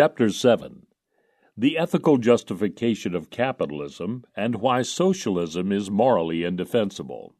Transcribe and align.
Chapter 0.00 0.30
7 0.30 0.86
The 1.54 1.76
Ethical 1.76 2.16
Justification 2.16 3.14
of 3.14 3.28
Capitalism 3.28 4.24
and 4.34 4.54
Why 4.54 4.80
Socialism 4.80 5.70
is 5.72 5.90
Morally 5.90 6.42
Indefensible. 6.42 7.34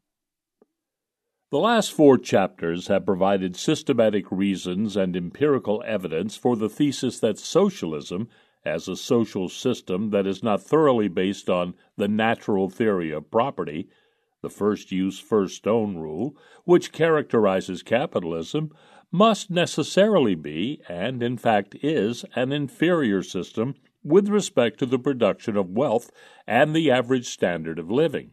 The 1.49 1.57
last 1.57 1.91
four 1.91 2.19
chapters 2.19 2.85
have 2.85 3.03
provided 3.03 3.55
systematic 3.55 4.31
reasons 4.31 4.95
and 4.95 5.17
empirical 5.17 5.81
evidence 5.87 6.37
for 6.37 6.55
the 6.55 6.69
thesis 6.69 7.19
that 7.21 7.39
socialism, 7.39 8.29
as 8.63 8.87
a 8.87 8.95
social 8.95 9.49
system 9.49 10.11
that 10.11 10.27
is 10.27 10.43
not 10.43 10.61
thoroughly 10.61 11.07
based 11.07 11.49
on 11.49 11.73
the 11.97 12.07
natural 12.07 12.69
theory 12.69 13.09
of 13.09 13.31
property, 13.31 13.89
the 14.43 14.51
first 14.51 14.91
use, 14.91 15.19
first 15.19 15.65
own 15.65 15.97
rule, 15.97 16.37
which 16.65 16.91
characterizes 16.91 17.81
capitalism, 17.81 18.71
must 19.11 19.49
necessarily 19.49 20.35
be, 20.35 20.81
and 20.87 21.21
in 21.21 21.37
fact 21.37 21.75
is, 21.83 22.23
an 22.35 22.51
inferior 22.51 23.21
system 23.21 23.75
with 24.03 24.29
respect 24.29 24.79
to 24.79 24.85
the 24.85 24.99
production 24.99 25.57
of 25.57 25.69
wealth 25.69 26.09
and 26.47 26.75
the 26.75 26.89
average 26.89 27.27
standard 27.27 27.77
of 27.77 27.91
living. 27.91 28.31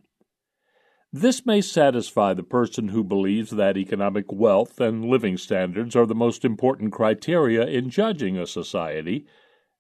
This 1.13 1.47
may 1.47 1.63
satisfy 1.63 2.35
the 2.35 2.43
person 2.43 2.89
who 2.89 3.03
believes 3.03 3.51
that 3.51 3.79
economic 3.79 4.31
wealth 4.31 4.79
and 4.79 5.07
living 5.07 5.39
standards 5.39 5.97
are 5.97 6.07
the 6.07 6.15
most 6.15 6.45
important 6.45 6.93
criteria 6.93 7.67
in 7.67 7.89
judging 7.89 8.37
a 8.37 8.47
society, 8.47 9.27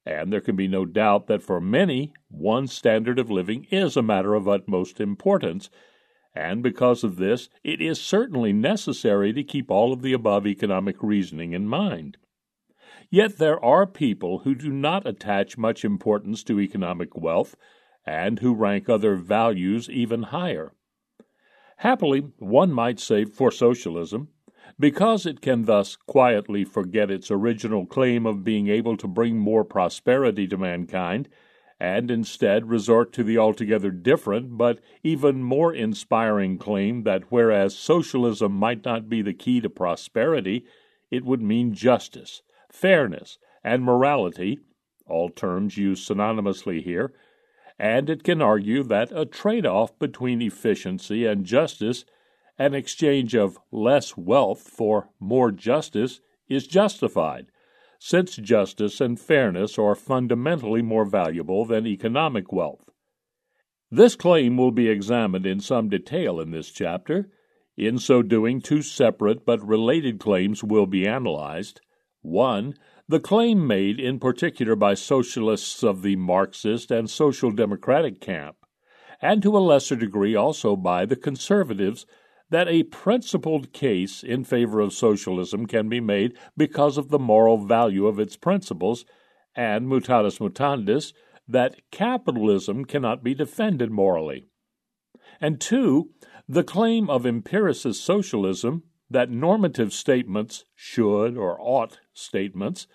and 0.06 0.32
there 0.32 0.40
can 0.40 0.56
be 0.56 0.68
no 0.68 0.86
doubt 0.86 1.26
that 1.26 1.42
for 1.42 1.60
many, 1.60 2.14
one 2.28 2.66
standard 2.66 3.18
of 3.18 3.30
living 3.30 3.66
is 3.70 3.94
a 3.94 4.02
matter 4.02 4.34
of 4.34 4.48
utmost 4.48 5.00
importance, 5.00 5.68
and 6.38 6.62
because 6.62 7.02
of 7.02 7.16
this, 7.16 7.48
it 7.64 7.80
is 7.80 8.00
certainly 8.00 8.52
necessary 8.52 9.32
to 9.32 9.42
keep 9.42 9.72
all 9.72 9.92
of 9.92 10.02
the 10.02 10.12
above 10.12 10.46
economic 10.46 11.02
reasoning 11.02 11.52
in 11.52 11.66
mind. 11.66 12.16
Yet 13.10 13.38
there 13.38 13.62
are 13.64 13.86
people 13.86 14.40
who 14.40 14.54
do 14.54 14.70
not 14.70 15.04
attach 15.04 15.58
much 15.58 15.84
importance 15.84 16.44
to 16.44 16.60
economic 16.60 17.16
wealth, 17.16 17.56
and 18.06 18.38
who 18.38 18.54
rank 18.54 18.88
other 18.88 19.16
values 19.16 19.90
even 19.90 20.24
higher. 20.24 20.72
Happily, 21.78 22.20
one 22.38 22.72
might 22.72 23.00
say 23.00 23.24
for 23.24 23.50
socialism, 23.50 24.28
because 24.78 25.26
it 25.26 25.40
can 25.40 25.64
thus 25.64 25.96
quietly 25.96 26.64
forget 26.64 27.10
its 27.10 27.32
original 27.32 27.84
claim 27.84 28.26
of 28.26 28.44
being 28.44 28.68
able 28.68 28.96
to 28.96 29.08
bring 29.08 29.38
more 29.38 29.64
prosperity 29.64 30.46
to 30.46 30.56
mankind, 30.56 31.28
and 31.80 32.10
instead 32.10 32.68
resort 32.68 33.12
to 33.12 33.22
the 33.22 33.38
altogether 33.38 33.90
different 33.90 34.56
but 34.58 34.80
even 35.02 35.42
more 35.42 35.72
inspiring 35.72 36.58
claim 36.58 37.04
that 37.04 37.24
whereas 37.30 37.76
socialism 37.76 38.52
might 38.52 38.84
not 38.84 39.08
be 39.08 39.22
the 39.22 39.34
key 39.34 39.60
to 39.60 39.70
prosperity, 39.70 40.64
it 41.10 41.24
would 41.24 41.40
mean 41.40 41.72
justice, 41.72 42.42
fairness, 42.70 43.38
and 43.62 43.84
morality, 43.84 44.58
all 45.06 45.28
terms 45.28 45.76
used 45.76 46.08
synonymously 46.08 46.82
here 46.82 47.12
and 47.78 48.10
it 48.10 48.24
can 48.24 48.42
argue 48.42 48.82
that 48.82 49.12
a 49.14 49.24
trade 49.24 49.64
off 49.64 49.96
between 49.98 50.42
efficiency 50.42 51.24
and 51.24 51.44
justice, 51.44 52.04
an 52.58 52.74
exchange 52.74 53.34
of 53.36 53.58
less 53.70 54.16
wealth 54.16 54.68
for 54.68 55.08
more 55.20 55.52
justice, 55.52 56.20
is 56.48 56.66
justified, 56.66 57.46
since 57.98 58.36
justice 58.36 59.00
and 59.00 59.18
fairness 59.18 59.78
are 59.78 59.94
fundamentally 59.94 60.82
more 60.82 61.04
valuable 61.04 61.64
than 61.64 61.86
economic 61.86 62.52
wealth. 62.52 62.88
This 63.90 64.16
claim 64.16 64.56
will 64.56 64.70
be 64.70 64.88
examined 64.88 65.46
in 65.46 65.60
some 65.60 65.88
detail 65.88 66.40
in 66.40 66.50
this 66.50 66.70
chapter. 66.70 67.30
In 67.76 67.98
so 67.98 68.22
doing, 68.22 68.60
two 68.60 68.82
separate 68.82 69.46
but 69.46 69.66
related 69.66 70.20
claims 70.20 70.62
will 70.62 70.86
be 70.86 71.06
analyzed. 71.06 71.80
One, 72.20 72.74
the 73.08 73.20
claim 73.20 73.66
made 73.66 73.98
in 73.98 74.18
particular 74.18 74.76
by 74.76 74.94
socialists 74.94 75.82
of 75.82 76.02
the 76.02 76.16
Marxist 76.16 76.90
and 76.90 77.08
Social 77.08 77.50
Democratic 77.50 78.20
camp, 78.20 78.56
and 79.22 79.42
to 79.42 79.56
a 79.56 79.58
lesser 79.58 79.96
degree 79.96 80.34
also 80.34 80.76
by 80.76 81.06
the 81.06 81.16
conservatives, 81.16 82.04
that 82.50 82.68
a 82.68 82.82
principled 82.84 83.72
case 83.72 84.22
in 84.22 84.44
favor 84.44 84.80
of 84.80 84.92
socialism 84.92 85.66
can 85.66 85.88
be 85.88 86.00
made 86.00 86.36
because 86.56 86.96
of 86.96 87.08
the 87.08 87.18
moral 87.18 87.58
value 87.58 88.06
of 88.06 88.18
its 88.18 88.36
principles, 88.36 89.04
and 89.54 89.86
mutatis 89.86 90.38
mutandis, 90.38 91.12
that 91.46 91.80
capitalism 91.90 92.84
cannot 92.84 93.22
be 93.22 93.34
defended 93.34 93.90
morally. 93.90 94.46
And 95.40 95.60
two, 95.60 96.10
the 96.48 96.64
claim 96.64 97.10
of 97.10 97.26
empiricist 97.26 98.04
socialism 98.04 98.84
that 99.10 99.30
normative 99.30 99.92
statements 99.92 100.64
should 100.74 101.36
or 101.36 101.60
ought 101.60 102.00
statements 102.12 102.86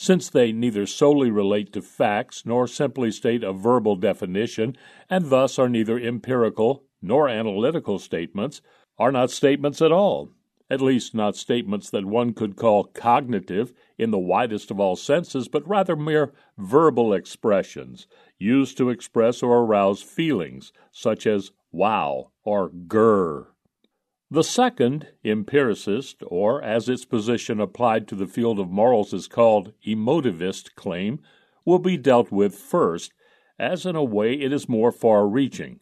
since 0.00 0.30
they 0.30 0.52
neither 0.52 0.86
solely 0.86 1.30
relate 1.30 1.72
to 1.72 1.82
facts 1.82 2.44
nor 2.46 2.68
simply 2.68 3.10
state 3.10 3.42
a 3.42 3.52
verbal 3.52 3.96
definition, 3.96 4.76
and 5.10 5.26
thus 5.26 5.58
are 5.58 5.68
neither 5.68 5.98
empirical 5.98 6.84
nor 7.02 7.28
analytical 7.28 7.98
statements, 7.98 8.62
are 8.98 9.12
not 9.12 9.30
statements 9.30 9.80
at 9.80 9.92
all, 9.92 10.30
at 10.70 10.80
least 10.80 11.14
not 11.14 11.36
statements 11.36 11.88
that 11.90 12.04
one 12.04 12.32
could 12.32 12.56
call 12.56 12.84
cognitive 12.84 13.72
in 13.96 14.10
the 14.10 14.18
widest 14.18 14.70
of 14.70 14.80
all 14.80 14.96
senses, 14.96 15.48
but 15.48 15.66
rather 15.66 15.96
mere 15.96 16.32
verbal 16.58 17.12
expressions 17.12 18.06
used 18.38 18.76
to 18.76 18.90
express 18.90 19.42
or 19.42 19.60
arouse 19.60 20.02
feelings, 20.02 20.72
such 20.90 21.26
as 21.26 21.52
wow 21.72 22.30
or 22.44 22.70
grr. 22.70 23.46
The 24.30 24.44
second, 24.44 25.08
empiricist, 25.24 26.22
or 26.26 26.62
as 26.62 26.88
its 26.88 27.06
position 27.06 27.60
applied 27.60 28.06
to 28.08 28.14
the 28.14 28.26
field 28.26 28.58
of 28.58 28.70
morals 28.70 29.14
is 29.14 29.26
called, 29.26 29.72
emotivist 29.86 30.74
claim, 30.74 31.20
will 31.64 31.78
be 31.78 31.96
dealt 31.96 32.30
with 32.30 32.54
first, 32.54 33.14
as 33.58 33.86
in 33.86 33.96
a 33.96 34.04
way 34.04 34.34
it 34.34 34.52
is 34.52 34.68
more 34.68 34.92
far 34.92 35.26
reaching. 35.26 35.80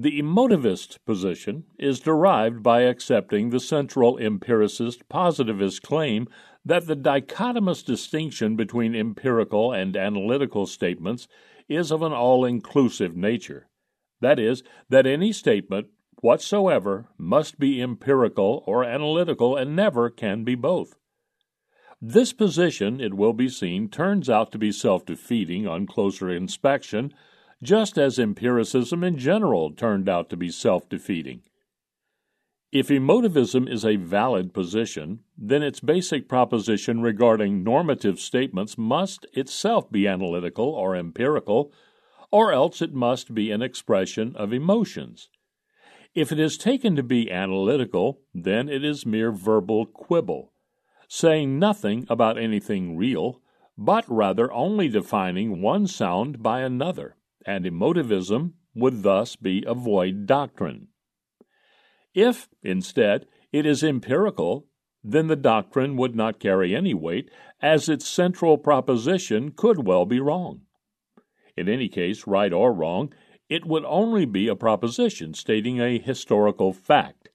The 0.00 0.22
emotivist 0.22 1.04
position 1.04 1.64
is 1.76 1.98
derived 1.98 2.62
by 2.62 2.82
accepting 2.82 3.50
the 3.50 3.58
central 3.58 4.16
empiricist 4.16 5.08
positivist 5.08 5.82
claim 5.82 6.28
that 6.64 6.86
the 6.86 6.94
dichotomous 6.94 7.84
distinction 7.84 8.54
between 8.54 8.94
empirical 8.94 9.72
and 9.72 9.96
analytical 9.96 10.66
statements 10.66 11.26
is 11.68 11.90
of 11.90 12.02
an 12.02 12.12
all 12.12 12.44
inclusive 12.44 13.16
nature. 13.16 13.66
That 14.20 14.38
is, 14.38 14.62
that 14.88 15.04
any 15.04 15.32
statement 15.32 15.88
whatsoever 16.20 17.08
must 17.18 17.58
be 17.58 17.82
empirical 17.82 18.62
or 18.66 18.84
analytical 18.84 19.56
and 19.56 19.74
never 19.74 20.10
can 20.10 20.44
be 20.44 20.54
both. 20.54 20.94
This 22.00 22.32
position, 22.32 23.00
it 23.00 23.14
will 23.14 23.32
be 23.32 23.48
seen, 23.48 23.88
turns 23.88 24.30
out 24.30 24.52
to 24.52 24.58
be 24.58 24.70
self 24.70 25.04
defeating 25.04 25.66
on 25.66 25.86
closer 25.86 26.30
inspection, 26.30 27.12
just 27.62 27.98
as 27.98 28.18
empiricism 28.18 29.02
in 29.02 29.18
general 29.18 29.72
turned 29.72 30.08
out 30.08 30.30
to 30.30 30.36
be 30.36 30.50
self 30.50 30.88
defeating. 30.88 31.42
If 32.70 32.88
emotivism 32.88 33.68
is 33.68 33.84
a 33.84 33.96
valid 33.96 34.52
position, 34.52 35.20
then 35.36 35.62
its 35.62 35.80
basic 35.80 36.28
proposition 36.28 37.00
regarding 37.00 37.64
normative 37.64 38.20
statements 38.20 38.76
must 38.76 39.26
itself 39.32 39.90
be 39.90 40.06
analytical 40.06 40.66
or 40.66 40.94
empirical, 40.94 41.72
or 42.30 42.52
else 42.52 42.82
it 42.82 42.92
must 42.92 43.34
be 43.34 43.50
an 43.50 43.62
expression 43.62 44.36
of 44.36 44.52
emotions. 44.52 45.30
If 46.14 46.30
it 46.30 46.38
is 46.38 46.58
taken 46.58 46.94
to 46.96 47.02
be 47.02 47.30
analytical, 47.30 48.20
then 48.34 48.68
it 48.68 48.84
is 48.84 49.06
mere 49.06 49.32
verbal 49.32 49.86
quibble, 49.86 50.52
saying 51.08 51.58
nothing 51.58 52.06
about 52.10 52.36
anything 52.36 52.98
real, 52.98 53.40
but 53.78 54.04
rather 54.08 54.52
only 54.52 54.88
defining 54.88 55.62
one 55.62 55.86
sound 55.86 56.42
by 56.42 56.60
another, 56.60 57.16
and 57.48 57.64
emotivism 57.64 58.52
would 58.74 59.02
thus 59.02 59.34
be 59.34 59.64
a 59.66 59.72
void 59.72 60.26
doctrine. 60.26 60.88
If, 62.14 62.46
instead, 62.62 63.24
it 63.50 63.64
is 63.64 63.82
empirical, 63.82 64.66
then 65.02 65.28
the 65.28 65.36
doctrine 65.36 65.96
would 65.96 66.14
not 66.14 66.38
carry 66.38 66.76
any 66.76 66.92
weight, 66.92 67.30
as 67.62 67.88
its 67.88 68.06
central 68.06 68.58
proposition 68.58 69.52
could 69.52 69.86
well 69.86 70.04
be 70.04 70.20
wrong. 70.20 70.60
In 71.56 71.70
any 71.70 71.88
case, 71.88 72.26
right 72.26 72.52
or 72.52 72.70
wrong, 72.70 73.14
it 73.48 73.64
would 73.64 73.84
only 73.86 74.26
be 74.26 74.46
a 74.48 74.54
proposition 74.54 75.32
stating 75.32 75.80
a 75.80 75.98
historical 75.98 76.74
fact, 76.74 77.30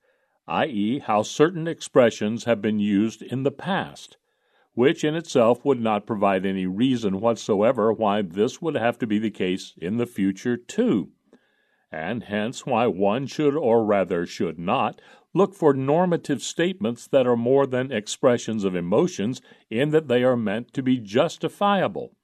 i.e., 0.47 0.99
how 0.99 1.23
certain 1.23 1.67
expressions 1.67 2.43
have 2.43 2.61
been 2.61 2.79
used 2.79 3.23
in 3.23 3.41
the 3.41 3.51
past, 3.51 4.17
which 4.73 5.03
in 5.03 5.15
itself 5.15 5.63
would 5.63 5.79
not 5.79 6.07
provide 6.07 6.45
any 6.45 6.65
reason 6.65 7.19
whatsoever 7.19 7.93
why 7.93 8.21
this 8.21 8.61
would 8.61 8.75
have 8.75 8.97
to 8.97 9.07
be 9.07 9.19
the 9.19 9.29
case 9.29 9.73
in 9.77 9.97
the 9.97 10.05
future 10.05 10.57
too, 10.57 11.09
and 11.91 12.23
hence 12.23 12.65
why 12.65 12.87
one 12.87 13.27
should, 13.27 13.55
or 13.55 13.85
rather 13.85 14.25
should 14.25 14.57
not, 14.57 14.99
look 15.33 15.53
for 15.55 15.73
normative 15.73 16.41
statements 16.41 17.07
that 17.07 17.27
are 17.27 17.37
more 17.37 17.65
than 17.65 17.91
expressions 17.91 18.63
of 18.63 18.75
emotions 18.75 19.41
in 19.69 19.89
that 19.91 20.07
they 20.07 20.23
are 20.23 20.37
meant 20.37 20.73
to 20.73 20.83
be 20.83 20.97
justifiable. 20.97 22.15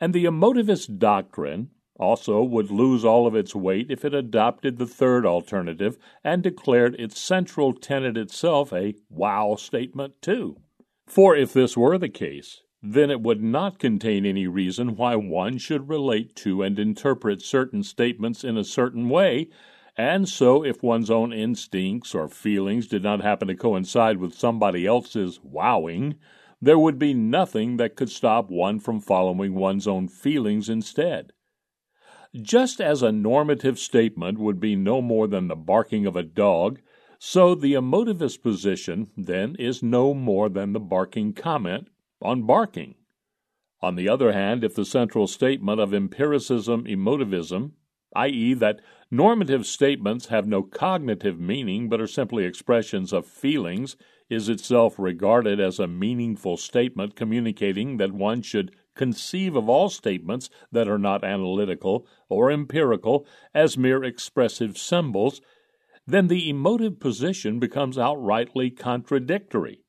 And 0.00 0.12
the 0.12 0.24
emotivist 0.24 0.98
doctrine 0.98 1.70
also 1.98 2.42
would 2.42 2.70
lose 2.70 3.04
all 3.04 3.26
of 3.26 3.34
its 3.34 3.54
weight 3.54 3.90
if 3.90 4.04
it 4.04 4.12
adopted 4.12 4.76
the 4.76 4.86
third 4.86 5.24
alternative 5.24 5.96
and 6.22 6.42
declared 6.42 6.94
its 6.98 7.18
central 7.18 7.72
tenet 7.72 8.16
itself 8.16 8.72
a 8.72 8.94
wow 9.08 9.54
statement, 9.56 10.20
too. 10.20 10.56
For 11.06 11.36
if 11.36 11.52
this 11.52 11.76
were 11.76 11.98
the 11.98 12.08
case, 12.08 12.62
then 12.82 13.10
it 13.10 13.20
would 13.20 13.42
not 13.42 13.78
contain 13.78 14.26
any 14.26 14.46
reason 14.46 14.96
why 14.96 15.16
one 15.16 15.58
should 15.58 15.88
relate 15.88 16.36
to 16.36 16.62
and 16.62 16.78
interpret 16.78 17.42
certain 17.42 17.82
statements 17.82 18.44
in 18.44 18.56
a 18.56 18.64
certain 18.64 19.08
way, 19.08 19.48
and 19.96 20.28
so 20.28 20.64
if 20.64 20.82
one's 20.82 21.10
own 21.10 21.32
instincts 21.32 22.14
or 22.14 22.28
feelings 22.28 22.86
did 22.86 23.02
not 23.02 23.22
happen 23.22 23.48
to 23.48 23.54
coincide 23.54 24.18
with 24.18 24.34
somebody 24.34 24.86
else's 24.86 25.40
wowing, 25.42 26.16
there 26.60 26.78
would 26.78 26.98
be 26.98 27.14
nothing 27.14 27.76
that 27.76 27.96
could 27.96 28.10
stop 28.10 28.50
one 28.50 28.78
from 28.78 29.00
following 29.00 29.54
one's 29.54 29.86
own 29.86 30.08
feelings 30.08 30.68
instead. 30.68 31.32
Just 32.34 32.80
as 32.80 33.02
a 33.02 33.12
normative 33.12 33.78
statement 33.78 34.38
would 34.38 34.60
be 34.60 34.76
no 34.76 35.00
more 35.00 35.26
than 35.26 35.48
the 35.48 35.56
barking 35.56 36.04
of 36.04 36.16
a 36.16 36.22
dog, 36.22 36.80
so 37.18 37.54
the 37.54 37.74
emotivist 37.74 38.42
position, 38.42 39.10
then, 39.16 39.56
is 39.58 39.82
no 39.82 40.14
more 40.14 40.48
than 40.48 40.72
the 40.72 40.80
barking 40.80 41.32
comment 41.32 41.88
on 42.20 42.42
barking. 42.42 42.94
On 43.80 43.94
the 43.94 44.08
other 44.08 44.32
hand, 44.32 44.64
if 44.64 44.74
the 44.74 44.84
central 44.84 45.26
statement 45.26 45.80
of 45.80 45.94
empiricism 45.94 46.84
emotivism, 46.84 47.72
i.e., 48.14 48.54
that 48.54 48.80
normative 49.10 49.66
statements 49.66 50.26
have 50.26 50.46
no 50.46 50.62
cognitive 50.62 51.38
meaning 51.38 51.88
but 51.88 52.00
are 52.00 52.06
simply 52.06 52.44
expressions 52.44 53.12
of 53.12 53.26
feelings, 53.26 53.96
is 54.28 54.48
itself 54.48 54.98
regarded 54.98 55.60
as 55.60 55.78
a 55.78 55.86
meaningful 55.86 56.56
statement 56.56 57.14
communicating 57.14 57.98
that 57.98 58.12
one 58.12 58.42
should 58.42 58.74
conceive 58.94 59.54
of 59.54 59.68
all 59.68 59.88
statements 59.88 60.50
that 60.72 60.88
are 60.88 60.98
not 60.98 61.22
analytical 61.22 62.06
or 62.28 62.50
empirical 62.50 63.26
as 63.54 63.78
mere 63.78 64.02
expressive 64.02 64.76
symbols, 64.76 65.40
then 66.06 66.28
the 66.28 66.48
emotive 66.48 67.00
position 67.00 67.58
becomes 67.58 67.96
outrightly 67.96 68.76
contradictory. 68.76 69.80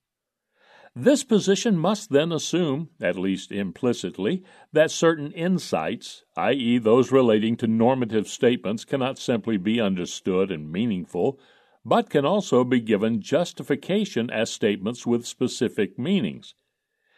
This 0.95 1.23
position 1.23 1.77
must 1.77 2.09
then 2.09 2.31
assume, 2.31 2.89
at 2.99 3.19
least 3.19 3.51
implicitly, 3.51 4.43
that 4.73 4.89
certain 4.89 5.31
insights, 5.33 6.23
i.e., 6.35 6.79
those 6.79 7.11
relating 7.11 7.55
to 7.57 7.67
normative 7.67 8.27
statements, 8.27 8.83
cannot 8.83 9.19
simply 9.19 9.57
be 9.57 9.79
understood 9.79 10.49
and 10.49 10.71
meaningful, 10.71 11.39
but 11.85 12.09
can 12.09 12.25
also 12.25 12.63
be 12.63 12.79
given 12.79 13.21
justification 13.21 14.31
as 14.31 14.49
statements 14.49 15.05
with 15.05 15.27
specific 15.27 15.99
meanings. 15.99 16.55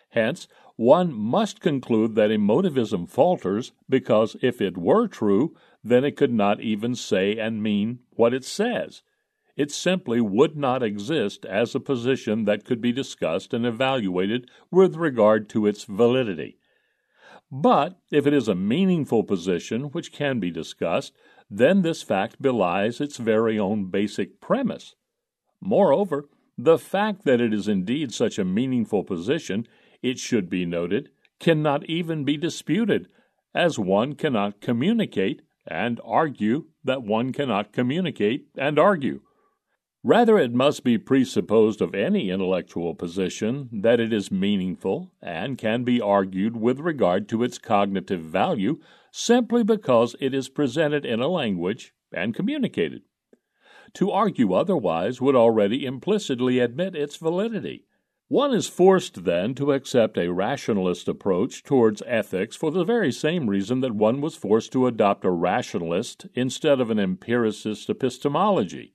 Hence, 0.10 0.50
one 0.76 1.14
must 1.14 1.62
conclude 1.62 2.16
that 2.16 2.32
emotivism 2.32 3.10
falters 3.10 3.72
because 3.88 4.36
if 4.42 4.60
it 4.60 4.78
were 4.78 5.08
true, 5.08 5.56
then 5.84 6.04
it 6.04 6.18
could 6.18 6.34
not 6.34 6.62
even 6.62 6.96
say 6.96 7.38
and 7.38 7.64
mean 7.64 8.00
what 8.12 8.34
it 8.34 8.44
says 8.44 9.02
it 9.60 9.72
simply 9.72 10.22
would 10.22 10.56
not 10.56 10.82
exist 10.82 11.46
as 11.46 11.76
a 11.76 11.82
position 11.82 12.46
that 12.46 12.64
could 12.64 12.80
be 12.80 12.94
discussed 12.94 13.54
and 13.54 13.66
evaluated 13.66 14.50
with 14.72 14.96
regard 14.96 15.50
to 15.50 15.68
its 15.68 15.84
validity. 15.84 16.58
But 17.52 18.00
if 18.10 18.26
it 18.26 18.34
is 18.34 18.48
a 18.48 18.56
meaningful 18.56 19.26
position 19.26 19.92
which 19.92 20.14
can 20.14 20.40
be 20.40 20.50
discussed, 20.50 21.14
then 21.50 21.82
this 21.82 22.02
fact 22.02 22.42
belies 22.42 23.02
its 23.02 23.18
very 23.18 23.60
own 23.60 23.90
basic 23.92 24.40
premise. 24.40 24.96
Moreover, 25.60 26.30
the 26.58 26.78
fact 26.78 27.26
that 27.26 27.42
it 27.42 27.54
is 27.54 27.68
indeed 27.68 28.14
such 28.14 28.40
a 28.40 28.46
meaningful 28.46 29.04
position, 29.04 29.68
it 30.02 30.20
should 30.20 30.50
be 30.50 30.66
noted, 30.66 31.10
cannot 31.42 31.84
even 31.90 32.24
be 32.24 32.38
disputed, 32.38 33.10
as 33.54 33.78
one 33.78 34.16
cannot 34.16 34.62
communicate 34.62 35.42
and 35.68 36.00
argue 36.04 36.66
that 36.84 37.04
one 37.04 37.32
cannot 37.32 37.74
communicate 37.74 38.48
and 38.58 38.80
argue. 38.80 39.22
Rather, 40.04 40.38
it 40.38 40.54
must 40.54 40.84
be 40.86 40.98
presupposed 40.98 41.82
of 41.82 41.94
any 41.94 42.30
intellectual 42.30 42.96
position 42.96 43.70
that 43.72 44.00
it 44.00 44.14
is 44.14 44.32
meaningful 44.32 45.12
and 45.22 45.58
can 45.58 45.84
be 45.84 46.00
argued 46.00 46.56
with 46.56 46.80
regard 46.80 47.28
to 47.28 47.44
its 47.44 47.58
cognitive 47.58 48.22
value 48.22 48.78
simply 49.12 49.62
because 49.62 50.16
it 50.22 50.34
is 50.34 50.48
presented 50.48 51.06
in 51.06 51.20
a 51.20 51.28
language 51.28 51.94
and 52.14 52.34
communicated. 52.34 53.02
To 53.96 54.12
argue 54.12 54.54
otherwise 54.54 55.20
would 55.20 55.36
already 55.36 55.86
implicitly 55.86 56.60
admit 56.60 56.96
its 56.96 57.18
validity. 57.18 57.86
One 58.30 58.54
is 58.54 58.68
forced 58.68 59.26
then 59.26 59.56
to 59.56 59.72
accept 59.72 60.16
a 60.16 60.32
rationalist 60.32 61.08
approach 61.08 61.64
towards 61.64 62.04
ethics 62.06 62.56
for 62.56 62.70
the 62.70 62.84
very 62.84 63.12
same 63.12 63.50
reason 63.50 63.80
that 63.80 63.96
one 63.96 64.22
was 64.22 64.36
forced 64.36 64.72
to 64.74 64.86
adopt 64.86 65.26
a 65.26 65.32
rationalist 65.32 66.28
instead 66.36 66.80
of 66.80 66.92
an 66.92 67.00
empiricist 67.00 67.90
epistemology. 67.90 68.94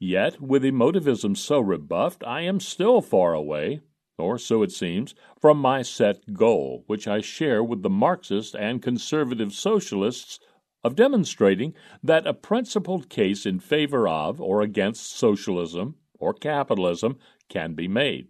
Yet, 0.00 0.40
with 0.40 0.64
emotivism 0.64 1.36
so 1.36 1.60
rebuffed, 1.60 2.24
I 2.24 2.40
am 2.40 2.58
still 2.58 3.00
far 3.00 3.34
away, 3.34 3.82
or 4.18 4.36
so 4.36 4.64
it 4.64 4.72
seems, 4.72 5.14
from 5.40 5.58
my 5.58 5.82
set 5.82 6.34
goal, 6.34 6.82
which 6.88 7.06
I 7.06 7.20
share 7.20 7.62
with 7.62 7.82
the 7.84 7.88
Marxist 7.88 8.56
and 8.56 8.82
conservative 8.82 9.52
socialists, 9.52 10.40
of 10.82 10.96
demonstrating 10.96 11.72
that 12.02 12.26
a 12.26 12.34
principled 12.34 13.08
case 13.08 13.46
in 13.46 13.60
favor 13.60 14.08
of 14.08 14.40
or 14.40 14.60
against 14.60 15.16
socialism 15.16 15.94
or 16.18 16.34
capitalism 16.34 17.16
can 17.54 17.74
be 17.74 17.88
made. 17.88 18.26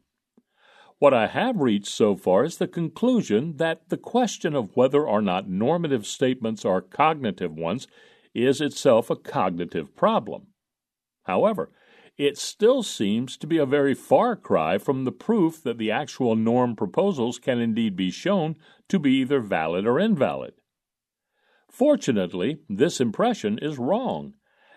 What 0.98 1.14
I 1.14 1.26
have 1.26 1.56
reached 1.56 1.88
so 1.88 2.14
far 2.14 2.44
is 2.44 2.58
the 2.58 2.68
conclusion 2.68 3.56
that 3.56 3.88
the 3.88 3.96
question 3.96 4.54
of 4.54 4.76
whether 4.76 5.04
or 5.04 5.20
not 5.20 5.48
normative 5.48 6.06
statements 6.06 6.64
are 6.64 6.80
cognitive 6.80 7.52
ones 7.52 7.88
is 8.34 8.60
itself 8.60 9.10
a 9.10 9.16
cognitive 9.16 9.96
problem. 9.96 10.48
However, 11.24 11.72
it 12.16 12.38
still 12.38 12.82
seems 12.82 13.36
to 13.38 13.46
be 13.46 13.58
a 13.58 13.66
very 13.66 13.94
far 13.94 14.36
cry 14.36 14.78
from 14.78 15.04
the 15.04 15.12
proof 15.12 15.62
that 15.64 15.78
the 15.78 15.90
actual 15.90 16.36
norm 16.36 16.76
proposals 16.76 17.38
can 17.38 17.58
indeed 17.58 17.96
be 17.96 18.10
shown 18.10 18.54
to 18.88 18.98
be 18.98 19.14
either 19.14 19.40
valid 19.40 19.86
or 19.86 19.98
invalid. 19.98 20.54
Fortunately, 21.70 22.58
this 22.68 23.00
impression 23.00 23.58
is 23.58 23.78
wrong, 23.78 24.34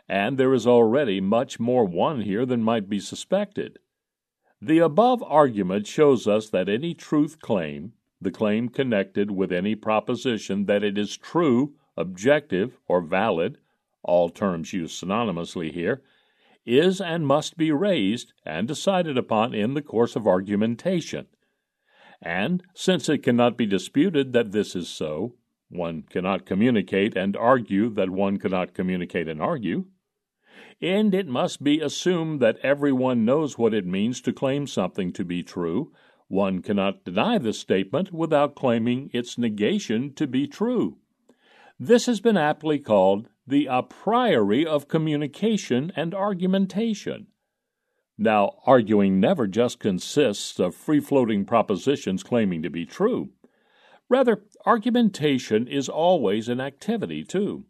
and 0.09 0.37
there 0.37 0.53
is 0.53 0.65
already 0.65 1.21
much 1.21 1.59
more 1.59 1.85
won 1.85 2.21
here 2.21 2.45
than 2.45 2.63
might 2.63 2.89
be 2.89 2.99
suspected. 2.99 3.77
The 4.61 4.79
above 4.79 5.21
argument 5.23 5.85
shows 5.85 6.27
us 6.27 6.49
that 6.49 6.67
any 6.67 6.95
truth 6.95 7.39
claim, 7.39 7.93
the 8.19 8.31
claim 8.31 8.69
connected 8.69 9.29
with 9.29 9.51
any 9.51 9.75
proposition 9.75 10.65
that 10.65 10.83
it 10.83 10.97
is 10.97 11.15
true, 11.15 11.75
objective, 11.95 12.77
or 12.87 13.01
valid, 13.01 13.59
all 14.03 14.29
terms 14.29 14.73
used 14.73 15.01
synonymously 15.01 15.71
here, 15.71 16.01
is 16.65 16.99
and 16.99 17.27
must 17.27 17.55
be 17.55 17.71
raised 17.71 18.33
and 18.45 18.67
decided 18.67 19.17
upon 19.17 19.53
in 19.53 19.75
the 19.75 19.81
course 19.81 20.15
of 20.15 20.25
argumentation. 20.25 21.27
And 22.21 22.63
since 22.73 23.07
it 23.09 23.19
cannot 23.19 23.57
be 23.57 23.67
disputed 23.67 24.33
that 24.33 24.51
this 24.51 24.75
is 24.75 24.89
so, 24.89 25.35
one 25.69 26.01
cannot 26.01 26.45
communicate 26.45 27.15
and 27.15 27.37
argue 27.37 27.89
that 27.91 28.09
one 28.09 28.37
cannot 28.37 28.73
communicate 28.73 29.27
and 29.27 29.41
argue. 29.41 29.85
And 30.81 31.13
it 31.13 31.27
must 31.27 31.63
be 31.63 31.79
assumed 31.79 32.39
that 32.41 32.57
everyone 32.63 33.25
knows 33.25 33.57
what 33.57 33.73
it 33.73 33.85
means 33.85 34.21
to 34.21 34.33
claim 34.33 34.67
something 34.67 35.11
to 35.13 35.25
be 35.25 35.43
true. 35.43 35.91
One 36.27 36.61
cannot 36.61 37.05
deny 37.05 37.37
the 37.37 37.53
statement 37.53 38.11
without 38.11 38.55
claiming 38.55 39.09
its 39.13 39.37
negation 39.37 40.13
to 40.15 40.27
be 40.27 40.47
true. 40.47 40.97
This 41.79 42.05
has 42.07 42.19
been 42.19 42.37
aptly 42.37 42.79
called 42.79 43.29
the 43.45 43.67
a 43.67 43.83
priori 43.83 44.65
of 44.65 44.87
communication 44.87 45.91
and 45.95 46.13
argumentation. 46.13 47.27
Now, 48.17 48.57
arguing 48.65 49.19
never 49.19 49.45
just 49.47 49.79
consists 49.79 50.59
of 50.59 50.75
free 50.75 50.99
floating 50.99 51.45
propositions 51.45 52.23
claiming 52.23 52.63
to 52.63 52.69
be 52.69 52.85
true. 52.85 53.29
Rather, 54.09 54.43
argumentation 54.65 55.67
is 55.67 55.87
always 55.87 56.49
an 56.49 56.59
activity, 56.59 57.23
too. 57.23 57.65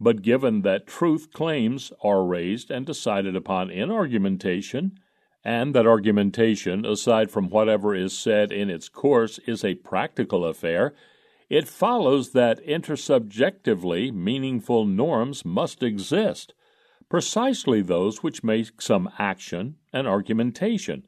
But 0.00 0.22
given 0.22 0.62
that 0.62 0.86
truth 0.86 1.30
claims 1.32 1.92
are 2.02 2.24
raised 2.24 2.70
and 2.70 2.86
decided 2.86 3.36
upon 3.36 3.70
in 3.70 3.90
argumentation, 3.90 4.98
and 5.44 5.74
that 5.74 5.86
argumentation, 5.86 6.86
aside 6.86 7.30
from 7.30 7.50
whatever 7.50 7.94
is 7.94 8.16
said 8.16 8.50
in 8.50 8.70
its 8.70 8.88
course, 8.88 9.38
is 9.46 9.62
a 9.62 9.74
practical 9.74 10.46
affair, 10.46 10.94
it 11.50 11.68
follows 11.68 12.32
that 12.32 12.64
intersubjectively 12.64 14.12
meaningful 14.12 14.86
norms 14.86 15.44
must 15.44 15.82
exist, 15.82 16.54
precisely 17.10 17.82
those 17.82 18.22
which 18.22 18.44
make 18.44 18.80
some 18.80 19.10
action 19.18 19.76
an 19.92 20.06
argumentation, 20.06 21.06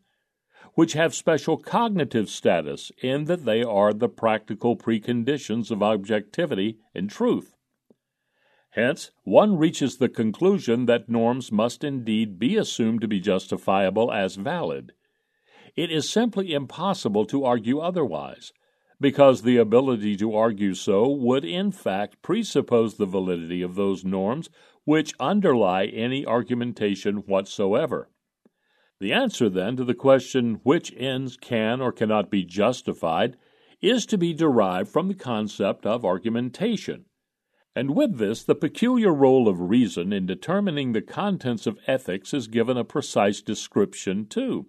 which 0.74 0.94
have 0.94 1.14
special 1.14 1.56
cognitive 1.56 2.28
status 2.28 2.90
in 3.02 3.24
that 3.24 3.44
they 3.44 3.62
are 3.62 3.92
the 3.92 4.08
practical 4.08 4.76
preconditions 4.76 5.70
of 5.70 5.82
objectivity 5.82 6.78
and 6.94 7.08
truth. 7.08 7.54
Hence, 8.72 9.10
one 9.24 9.58
reaches 9.58 9.98
the 9.98 10.08
conclusion 10.08 10.86
that 10.86 11.08
norms 11.08 11.52
must 11.52 11.84
indeed 11.84 12.38
be 12.38 12.56
assumed 12.56 13.02
to 13.02 13.08
be 13.08 13.20
justifiable 13.20 14.10
as 14.10 14.36
valid. 14.36 14.92
It 15.76 15.90
is 15.90 16.08
simply 16.08 16.54
impossible 16.54 17.26
to 17.26 17.44
argue 17.44 17.80
otherwise 17.80 18.52
because 18.98 19.42
the 19.42 19.58
ability 19.58 20.16
to 20.16 20.34
argue 20.34 20.72
so 20.72 21.10
would 21.10 21.44
in 21.44 21.70
fact 21.70 22.22
presuppose 22.22 22.96
the 22.96 23.04
validity 23.04 23.60
of 23.60 23.74
those 23.74 24.04
norms 24.04 24.48
which 24.84 25.12
underlie 25.20 25.86
any 25.86 26.24
argumentation 26.24 27.16
whatsoever. 27.26 28.08
The 29.00 29.12
answer, 29.12 29.50
then, 29.50 29.76
to 29.76 29.84
the 29.84 29.94
question 29.94 30.60
which 30.62 30.94
ends 30.96 31.36
can 31.36 31.82
or 31.82 31.92
cannot 31.92 32.30
be 32.30 32.44
justified 32.44 33.36
is 33.82 34.06
to 34.06 34.16
be 34.16 34.32
derived 34.32 34.88
from 34.88 35.08
the 35.08 35.14
concept 35.14 35.84
of 35.84 36.04
argumentation. 36.04 37.04
And 37.74 37.94
with 37.94 38.18
this, 38.18 38.42
the 38.42 38.54
peculiar 38.54 39.12
role 39.12 39.48
of 39.48 39.70
reason 39.70 40.12
in 40.12 40.26
determining 40.26 40.92
the 40.92 41.00
contents 41.00 41.66
of 41.66 41.78
ethics 41.86 42.34
is 42.34 42.46
given 42.46 42.76
a 42.76 42.84
precise 42.84 43.40
description, 43.40 44.26
too. 44.26 44.66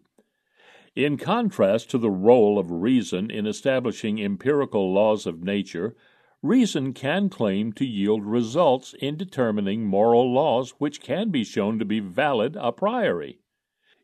In 0.96 1.18
contrast 1.18 1.90
to 1.90 1.98
the 1.98 2.12
role 2.12 2.58
of 2.58 2.72
reason 2.72 3.30
in 3.30 3.46
establishing 3.46 4.22
empirical 4.22 4.94
laws 4.94 5.26
of 5.26 5.44
nature, 5.44 5.96
reason 6.42 6.94
can 6.94 7.30
claim 7.30 7.74
to 7.74 7.86
yield 7.86 8.24
results 8.24 8.94
in 9.00 9.18
determining 9.18 9.86
moral 9.86 10.32
laws 10.32 10.72
which 10.78 11.02
can 11.02 11.30
be 11.30 11.44
shown 11.44 11.80
to 11.80 11.86
be 11.86 12.00
valid 12.00 12.56
a 12.56 12.72
priori. 12.72 13.40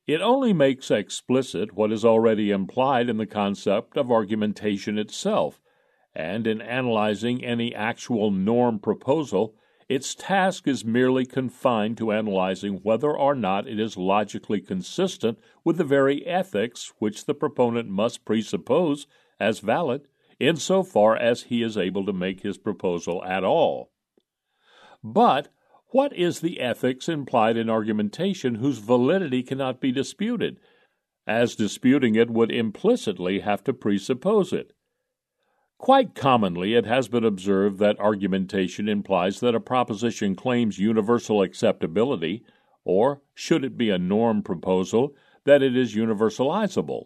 It 0.07 0.21
only 0.21 0.51
makes 0.51 0.89
explicit 0.89 1.73
what 1.73 1.91
is 1.91 2.03
already 2.03 2.49
implied 2.49 3.07
in 3.07 3.17
the 3.17 3.27
concept 3.27 3.95
of 3.95 4.11
argumentation 4.11 4.97
itself, 4.97 5.61
and 6.13 6.47
in 6.47 6.61
analyzing 6.61 7.43
any 7.43 7.73
actual 7.73 8.31
norm 8.31 8.79
proposal, 8.79 9.55
its 9.87 10.13
task 10.13 10.67
is 10.67 10.85
merely 10.85 11.25
confined 11.25 11.97
to 11.97 12.11
analyzing 12.11 12.75
whether 12.83 13.11
or 13.11 13.33
not 13.33 13.67
it 13.67 13.79
is 13.79 13.97
logically 13.97 14.61
consistent 14.61 15.39
with 15.63 15.77
the 15.77 15.83
very 15.83 16.25
ethics 16.27 16.93
which 16.99 17.25
the 17.25 17.33
proponent 17.33 17.89
must 17.89 18.23
presuppose 18.23 19.07
as 19.39 19.59
valid, 19.59 20.01
in 20.39 20.55
so 20.55 20.83
far 20.83 21.15
as 21.15 21.43
he 21.43 21.63
is 21.63 21.75
able 21.75 22.05
to 22.05 22.13
make 22.13 22.41
his 22.41 22.57
proposal 22.57 23.23
at 23.25 23.43
all. 23.43 23.91
But 25.03 25.49
what 25.87 26.15
is 26.15 26.39
the 26.39 26.59
ethics 26.59 27.09
implied 27.09 27.57
in 27.57 27.69
argumentation 27.69 28.55
whose 28.55 28.77
validity 28.77 29.41
cannot 29.41 29.81
be 29.81 29.91
disputed, 29.91 30.59
as 31.25 31.55
disputing 31.55 32.13
it 32.15 32.29
would 32.29 32.51
implicitly 32.51 33.39
have 33.39 33.63
to 33.63 33.73
presuppose 33.73 34.53
it? 34.53 34.73
Quite 35.79 36.13
commonly, 36.13 36.73
it 36.73 36.85
has 36.85 37.07
been 37.07 37.23
observed 37.23 37.79
that 37.79 37.97
argumentation 38.01 38.89
implies 38.89 39.39
that 39.39 39.55
a 39.55 39.61
proposition 39.61 40.35
claims 40.35 40.77
universal 40.77 41.41
acceptability, 41.41 42.43
or, 42.83 43.21
should 43.33 43.63
it 43.63 43.77
be 43.77 43.89
a 43.89 43.97
norm 43.97 44.43
proposal, 44.43 45.15
that 45.45 45.63
it 45.63 45.77
is 45.77 45.95
universalizable. 45.95 47.05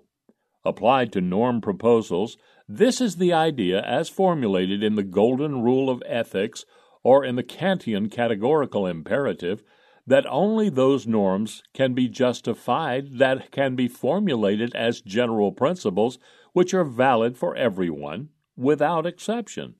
Applied 0.65 1.11
to 1.13 1.21
norm 1.21 1.61
proposals, 1.61 2.35
this 2.67 2.99
is 2.99 3.17
the 3.17 3.31
idea 3.31 3.79
as 3.83 4.09
formulated 4.09 4.81
in 4.81 4.95
the 4.95 5.03
Golden 5.03 5.61
Rule 5.61 5.87
of 5.87 6.01
Ethics 6.07 6.65
or 7.03 7.23
in 7.23 7.35
the 7.35 7.43
Kantian 7.43 8.09
categorical 8.09 8.87
imperative, 8.87 9.61
that 10.07 10.25
only 10.25 10.69
those 10.69 11.05
norms 11.05 11.61
can 11.75 11.93
be 11.93 12.07
justified 12.07 13.19
that 13.19 13.51
can 13.51 13.75
be 13.75 13.87
formulated 13.87 14.73
as 14.73 14.99
general 14.99 15.51
principles 15.51 16.17
which 16.53 16.73
are 16.73 16.83
valid 16.83 17.37
for 17.37 17.55
everyone, 17.55 18.29
without 18.55 19.05
exception. 19.05 19.75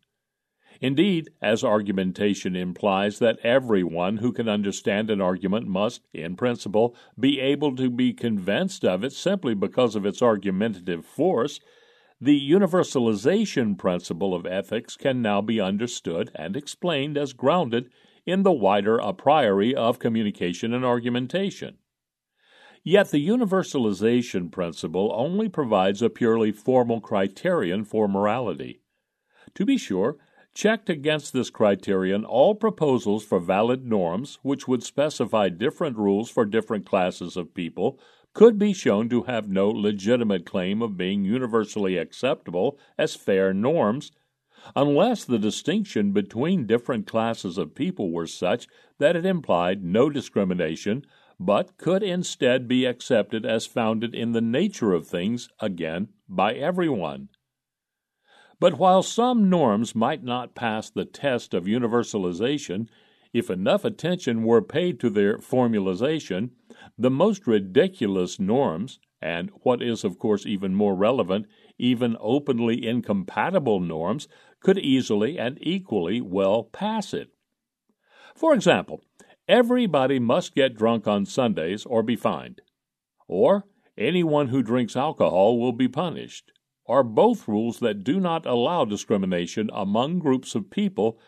Indeed, 0.81 1.29
as 1.41 1.63
argumentation 1.63 2.55
implies 2.55 3.19
that 3.19 3.39
everyone 3.43 4.17
who 4.17 4.33
can 4.33 4.49
understand 4.49 5.09
an 5.09 5.21
argument 5.21 5.67
must, 5.67 6.01
in 6.13 6.35
principle, 6.35 6.95
be 7.19 7.39
able 7.39 7.75
to 7.75 7.89
be 7.89 8.11
convinced 8.11 8.83
of 8.83 9.03
it 9.03 9.13
simply 9.13 9.53
because 9.53 9.95
of 9.95 10.05
its 10.05 10.21
argumentative 10.21 11.05
force, 11.05 11.59
the 12.19 12.39
universalization 12.39 13.77
principle 13.77 14.33
of 14.33 14.45
ethics 14.45 14.97
can 14.97 15.21
now 15.21 15.41
be 15.41 15.59
understood 15.59 16.31
and 16.35 16.55
explained 16.55 17.17
as 17.17 17.33
grounded 17.33 17.89
in 18.25 18.43
the 18.43 18.51
wider 18.51 18.97
a 18.97 19.13
priori 19.13 19.75
of 19.75 19.99
communication 19.99 20.73
and 20.73 20.85
argumentation. 20.85 21.77
Yet 22.83 23.11
the 23.11 23.25
universalization 23.25 24.51
principle 24.51 25.13
only 25.15 25.47
provides 25.47 26.01
a 26.01 26.09
purely 26.09 26.51
formal 26.51 26.99
criterion 26.99 27.85
for 27.85 28.09
morality. 28.09 28.81
To 29.55 29.65
be 29.65 29.77
sure, 29.77 30.17
checked 30.53 30.89
against 30.89 31.31
this 31.31 31.49
criterion, 31.49 32.25
all 32.25 32.55
proposals 32.55 33.23
for 33.23 33.39
valid 33.39 33.85
norms, 33.85 34.37
which 34.43 34.67
would 34.67 34.83
specify 34.83 35.47
different 35.49 35.97
rules 35.97 36.29
for 36.29 36.45
different 36.45 36.85
classes 36.85 37.37
of 37.37 37.53
people, 37.53 37.99
could 38.33 38.59
be 38.59 38.73
shown 38.73 39.07
to 39.09 39.23
have 39.23 39.47
no 39.47 39.69
legitimate 39.69 40.45
claim 40.45 40.81
of 40.81 40.97
being 40.97 41.23
universally 41.23 41.97
acceptable 41.97 42.77
as 42.97 43.15
fair 43.15 43.53
norms, 43.53 44.11
unless 44.75 45.23
the 45.23 45.39
distinction 45.39 46.11
between 46.11 46.67
different 46.67 47.07
classes 47.07 47.57
of 47.57 47.75
people 47.75 48.11
were 48.11 48.27
such 48.27 48.67
that 48.97 49.15
it 49.15 49.25
implied 49.25 49.83
no 49.83 50.09
discrimination, 50.09 51.05
but 51.39 51.77
could 51.77 52.03
instead 52.03 52.67
be 52.67 52.85
accepted 52.85 53.45
as 53.45 53.65
founded 53.65 54.13
in 54.13 54.31
the 54.31 54.41
nature 54.41 54.93
of 54.93 55.07
things, 55.07 55.49
again, 55.59 56.09
by 56.27 56.53
everyone. 56.53 57.29
But 58.59 58.77
while 58.77 59.03
some 59.03 59.49
norms 59.49 59.93
might 59.93 60.23
not 60.23 60.55
pass 60.55 60.89
the 60.89 61.05
test 61.05 61.53
of 61.53 61.65
universalization, 61.65 62.87
if 63.33 63.49
enough 63.49 63.83
attention 63.83 64.43
were 64.43 64.61
paid 64.61 64.99
to 64.99 65.09
their 65.09 65.37
formalization, 65.39 66.51
the 66.97 67.09
most 67.09 67.47
ridiculous 67.47 68.39
norms, 68.39 68.99
and 69.21 69.49
what 69.63 69.81
is, 69.81 70.03
of 70.03 70.19
course, 70.19 70.45
even 70.45 70.75
more 70.75 70.95
relevant, 70.95 71.47
even 71.77 72.15
openly 72.19 72.85
incompatible 72.85 73.79
norms, 73.79 74.27
could 74.59 74.77
easily 74.77 75.39
and 75.39 75.57
equally 75.61 76.21
well 76.21 76.63
pass 76.63 77.13
it. 77.13 77.29
For 78.35 78.53
example, 78.53 79.03
everybody 79.47 80.19
must 80.19 80.55
get 80.55 80.77
drunk 80.77 81.07
on 81.07 81.25
Sundays 81.25 81.85
or 81.85 82.03
be 82.03 82.15
fined, 82.15 82.61
or 83.27 83.65
anyone 83.97 84.47
who 84.47 84.63
drinks 84.63 84.95
alcohol 84.95 85.59
will 85.59 85.71
be 85.71 85.87
punished, 85.87 86.51
are 86.87 87.03
both 87.03 87.47
rules 87.47 87.79
that 87.79 88.03
do 88.03 88.19
not 88.19 88.45
allow 88.45 88.85
discrimination 88.85 89.69
among 89.73 90.19
groups 90.19 90.55
of 90.55 90.69
people 90.69 91.19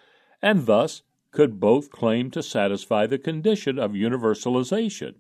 and 0.41 0.65
thus 0.65 1.01
could 1.31 1.59
both 1.59 1.89
claim 1.89 2.31
to 2.31 2.43
satisfy 2.43 3.05
the 3.05 3.17
condition 3.17 3.77
of 3.79 3.91
universalization. 3.91 5.15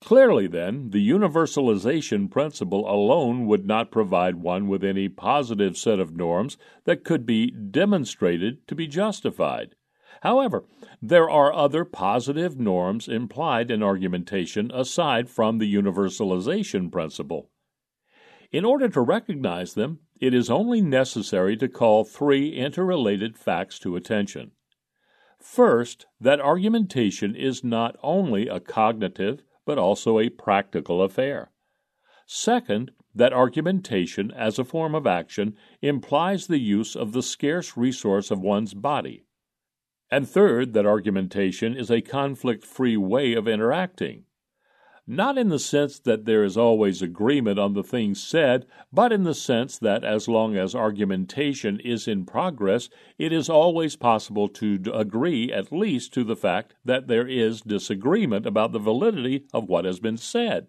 Clearly, 0.00 0.46
then, 0.46 0.90
the 0.90 1.06
universalization 1.06 2.30
principle 2.30 2.90
alone 2.90 3.46
would 3.46 3.66
not 3.66 3.90
provide 3.90 4.36
one 4.36 4.66
with 4.66 4.82
any 4.82 5.08
positive 5.08 5.76
set 5.76 6.00
of 6.00 6.16
norms 6.16 6.56
that 6.84 7.04
could 7.04 7.26
be 7.26 7.50
demonstrated 7.50 8.66
to 8.66 8.74
be 8.74 8.86
justified. 8.86 9.74
However, 10.20 10.64
there 11.00 11.30
are 11.30 11.52
other 11.52 11.84
positive 11.84 12.58
norms 12.58 13.08
implied 13.08 13.70
in 13.70 13.82
argumentation 13.82 14.70
aside 14.72 15.30
from 15.30 15.58
the 15.58 15.74
universalization 15.74 16.92
principle. 16.92 17.50
In 18.52 18.64
order 18.64 18.88
to 18.88 19.00
recognize 19.00 19.74
them, 19.74 20.00
it 20.20 20.34
is 20.34 20.50
only 20.50 20.82
necessary 20.82 21.56
to 21.56 21.68
call 21.68 22.04
three 22.04 22.50
interrelated 22.50 23.38
facts 23.38 23.78
to 23.78 23.96
attention. 23.96 24.50
First, 25.38 26.06
that 26.20 26.40
argumentation 26.40 27.34
is 27.34 27.64
not 27.64 27.96
only 28.02 28.46
a 28.46 28.60
cognitive, 28.60 29.42
but 29.64 29.78
also 29.78 30.18
a 30.18 30.28
practical 30.28 31.02
affair. 31.02 31.50
Second, 32.26 32.90
that 33.14 33.32
argumentation 33.32 34.30
as 34.32 34.58
a 34.58 34.64
form 34.64 34.94
of 34.94 35.06
action 35.06 35.56
implies 35.80 36.46
the 36.46 36.60
use 36.60 36.94
of 36.94 37.12
the 37.12 37.22
scarce 37.22 37.76
resource 37.76 38.30
of 38.30 38.40
one's 38.40 38.74
body. 38.74 39.24
And 40.10 40.28
third, 40.28 40.72
that 40.72 40.86
argumentation 40.86 41.76
is 41.76 41.90
a 41.90 42.00
conflict 42.00 42.64
free 42.64 42.96
way 42.96 43.34
of 43.34 43.46
interacting 43.46 44.24
not 45.10 45.36
in 45.36 45.48
the 45.48 45.58
sense 45.58 45.98
that 45.98 46.24
there 46.24 46.44
is 46.44 46.56
always 46.56 47.02
agreement 47.02 47.58
on 47.58 47.74
the 47.74 47.82
things 47.82 48.22
said, 48.22 48.64
but 48.92 49.12
in 49.12 49.24
the 49.24 49.34
sense 49.34 49.76
that 49.76 50.04
as 50.04 50.28
long 50.28 50.56
as 50.56 50.72
argumentation 50.72 51.80
is 51.80 52.06
in 52.06 52.24
progress, 52.24 52.88
it 53.18 53.32
is 53.32 53.48
always 53.48 53.96
possible 53.96 54.48
to 54.48 54.80
agree 54.94 55.52
at 55.52 55.72
least 55.72 56.14
to 56.14 56.22
the 56.22 56.36
fact 56.36 56.76
that 56.84 57.08
there 57.08 57.26
is 57.26 57.60
disagreement 57.60 58.46
about 58.46 58.70
the 58.70 58.78
validity 58.78 59.46
of 59.52 59.68
what 59.68 59.84
has 59.84 59.98
been 59.98 60.16
said. 60.16 60.68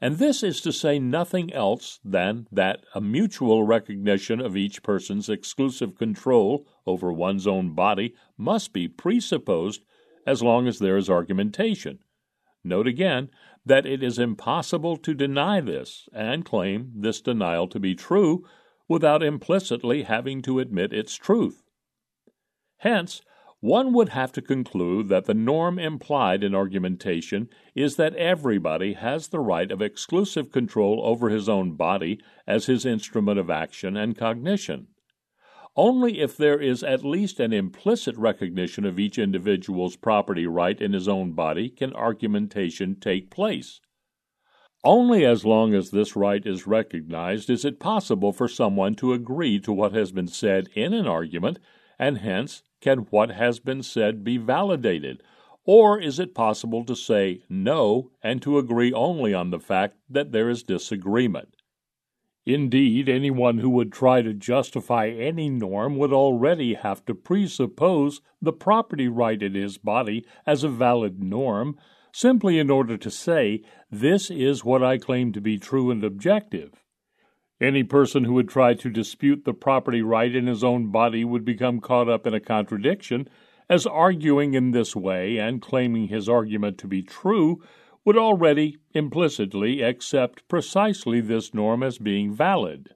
And 0.00 0.18
this 0.18 0.42
is 0.42 0.60
to 0.62 0.72
say 0.72 0.98
nothing 0.98 1.52
else 1.52 2.00
than 2.04 2.46
that 2.52 2.84
a 2.94 3.00
mutual 3.00 3.64
recognition 3.64 4.40
of 4.40 4.56
each 4.56 4.82
person's 4.82 5.28
exclusive 5.28 5.96
control 5.96 6.66
over 6.86 7.12
one's 7.12 7.46
own 7.46 7.74
body 7.74 8.14
must 8.36 8.72
be 8.72 8.88
presupposed 8.88 9.84
as 10.26 10.42
long 10.42 10.66
as 10.66 10.78
there 10.78 10.96
is 10.96 11.08
argumentation. 11.08 12.00
Note 12.62 12.88
again 12.88 13.30
that 13.64 13.86
it 13.86 14.02
is 14.02 14.18
impossible 14.18 14.96
to 14.98 15.14
deny 15.14 15.60
this 15.60 16.08
and 16.12 16.44
claim 16.44 16.92
this 16.96 17.20
denial 17.20 17.68
to 17.68 17.80
be 17.80 17.94
true 17.94 18.44
without 18.88 19.22
implicitly 19.22 20.02
having 20.02 20.42
to 20.42 20.58
admit 20.58 20.92
its 20.92 21.14
truth. 21.14 21.62
Hence, 22.78 23.22
one 23.60 23.92
would 23.92 24.10
have 24.10 24.32
to 24.32 24.42
conclude 24.42 25.08
that 25.08 25.24
the 25.24 25.34
norm 25.34 25.78
implied 25.78 26.44
in 26.44 26.54
argumentation 26.54 27.48
is 27.74 27.96
that 27.96 28.14
everybody 28.16 28.92
has 28.92 29.28
the 29.28 29.40
right 29.40 29.70
of 29.70 29.80
exclusive 29.80 30.52
control 30.52 31.00
over 31.04 31.30
his 31.30 31.48
own 31.48 31.72
body 31.72 32.20
as 32.46 32.66
his 32.66 32.84
instrument 32.84 33.38
of 33.38 33.50
action 33.50 33.96
and 33.96 34.16
cognition. 34.16 34.88
Only 35.74 36.20
if 36.20 36.36
there 36.36 36.58
is 36.58 36.82
at 36.82 37.04
least 37.04 37.38
an 37.38 37.52
implicit 37.52 38.16
recognition 38.16 38.86
of 38.86 38.98
each 38.98 39.18
individual's 39.18 39.96
property 39.96 40.46
right 40.46 40.80
in 40.80 40.94
his 40.94 41.06
own 41.06 41.32
body 41.32 41.68
can 41.68 41.92
argumentation 41.92 42.96
take 42.98 43.30
place. 43.30 43.80
Only 44.84 45.26
as 45.26 45.44
long 45.44 45.74
as 45.74 45.90
this 45.90 46.14
right 46.14 46.46
is 46.46 46.66
recognized 46.66 47.50
is 47.50 47.64
it 47.64 47.80
possible 47.80 48.32
for 48.32 48.48
someone 48.48 48.94
to 48.96 49.12
agree 49.12 49.58
to 49.60 49.72
what 49.72 49.92
has 49.92 50.12
been 50.12 50.28
said 50.28 50.68
in 50.74 50.94
an 50.94 51.06
argument, 51.06 51.58
and 51.98 52.18
hence 52.18 52.62
can 52.80 53.00
what 53.10 53.30
has 53.30 53.58
been 53.58 53.82
said 53.82 54.22
be 54.24 54.36
validated, 54.36 55.22
or 55.64 56.00
is 56.00 56.18
it 56.18 56.34
possible 56.34 56.84
to 56.84 56.94
say 56.94 57.42
no 57.48 58.10
and 58.22 58.40
to 58.42 58.58
agree 58.58 58.92
only 58.92 59.34
on 59.34 59.50
the 59.50 59.58
fact 59.58 59.96
that 60.08 60.32
there 60.32 60.48
is 60.48 60.62
disagreement? 60.62 61.56
Indeed, 62.46 63.08
anyone 63.08 63.58
who 63.58 63.68
would 63.70 63.92
try 63.92 64.22
to 64.22 64.32
justify 64.32 65.08
any 65.08 65.48
norm 65.48 65.96
would 65.96 66.12
already 66.12 66.74
have 66.74 67.04
to 67.06 67.14
presuppose 67.14 68.20
the 68.40 68.52
property 68.52 69.08
right 69.08 69.42
in 69.42 69.54
his 69.54 69.78
body 69.78 70.24
as 70.46 70.62
a 70.62 70.68
valid 70.68 71.20
norm, 71.20 71.76
simply 72.12 72.60
in 72.60 72.70
order 72.70 72.96
to 72.96 73.10
say, 73.10 73.62
This 73.90 74.30
is 74.30 74.64
what 74.64 74.84
I 74.84 74.96
claim 74.96 75.32
to 75.32 75.40
be 75.40 75.58
true 75.58 75.90
and 75.90 76.04
objective. 76.04 76.84
Any 77.60 77.84
person 77.84 78.24
who 78.24 78.34
would 78.34 78.48
try 78.48 78.74
to 78.74 78.90
dispute 78.90 79.44
the 79.44 79.54
property 79.54 80.02
right 80.02 80.34
in 80.34 80.46
his 80.46 80.62
own 80.62 80.90
body 80.90 81.24
would 81.24 81.44
become 81.44 81.80
caught 81.80 82.08
up 82.08 82.26
in 82.26 82.34
a 82.34 82.40
contradiction, 82.40 83.28
as 83.68 83.86
arguing 83.86 84.54
in 84.54 84.72
this 84.72 84.94
way 84.94 85.38
and 85.38 85.62
claiming 85.62 86.08
his 86.08 86.28
argument 86.28 86.76
to 86.78 86.86
be 86.86 87.02
true 87.02 87.62
would 88.04 88.16
already 88.16 88.76
implicitly 88.92 89.80
accept 89.80 90.46
precisely 90.48 91.20
this 91.20 91.52
norm 91.52 91.82
as 91.82 91.98
being 91.98 92.32
valid. 92.32 92.94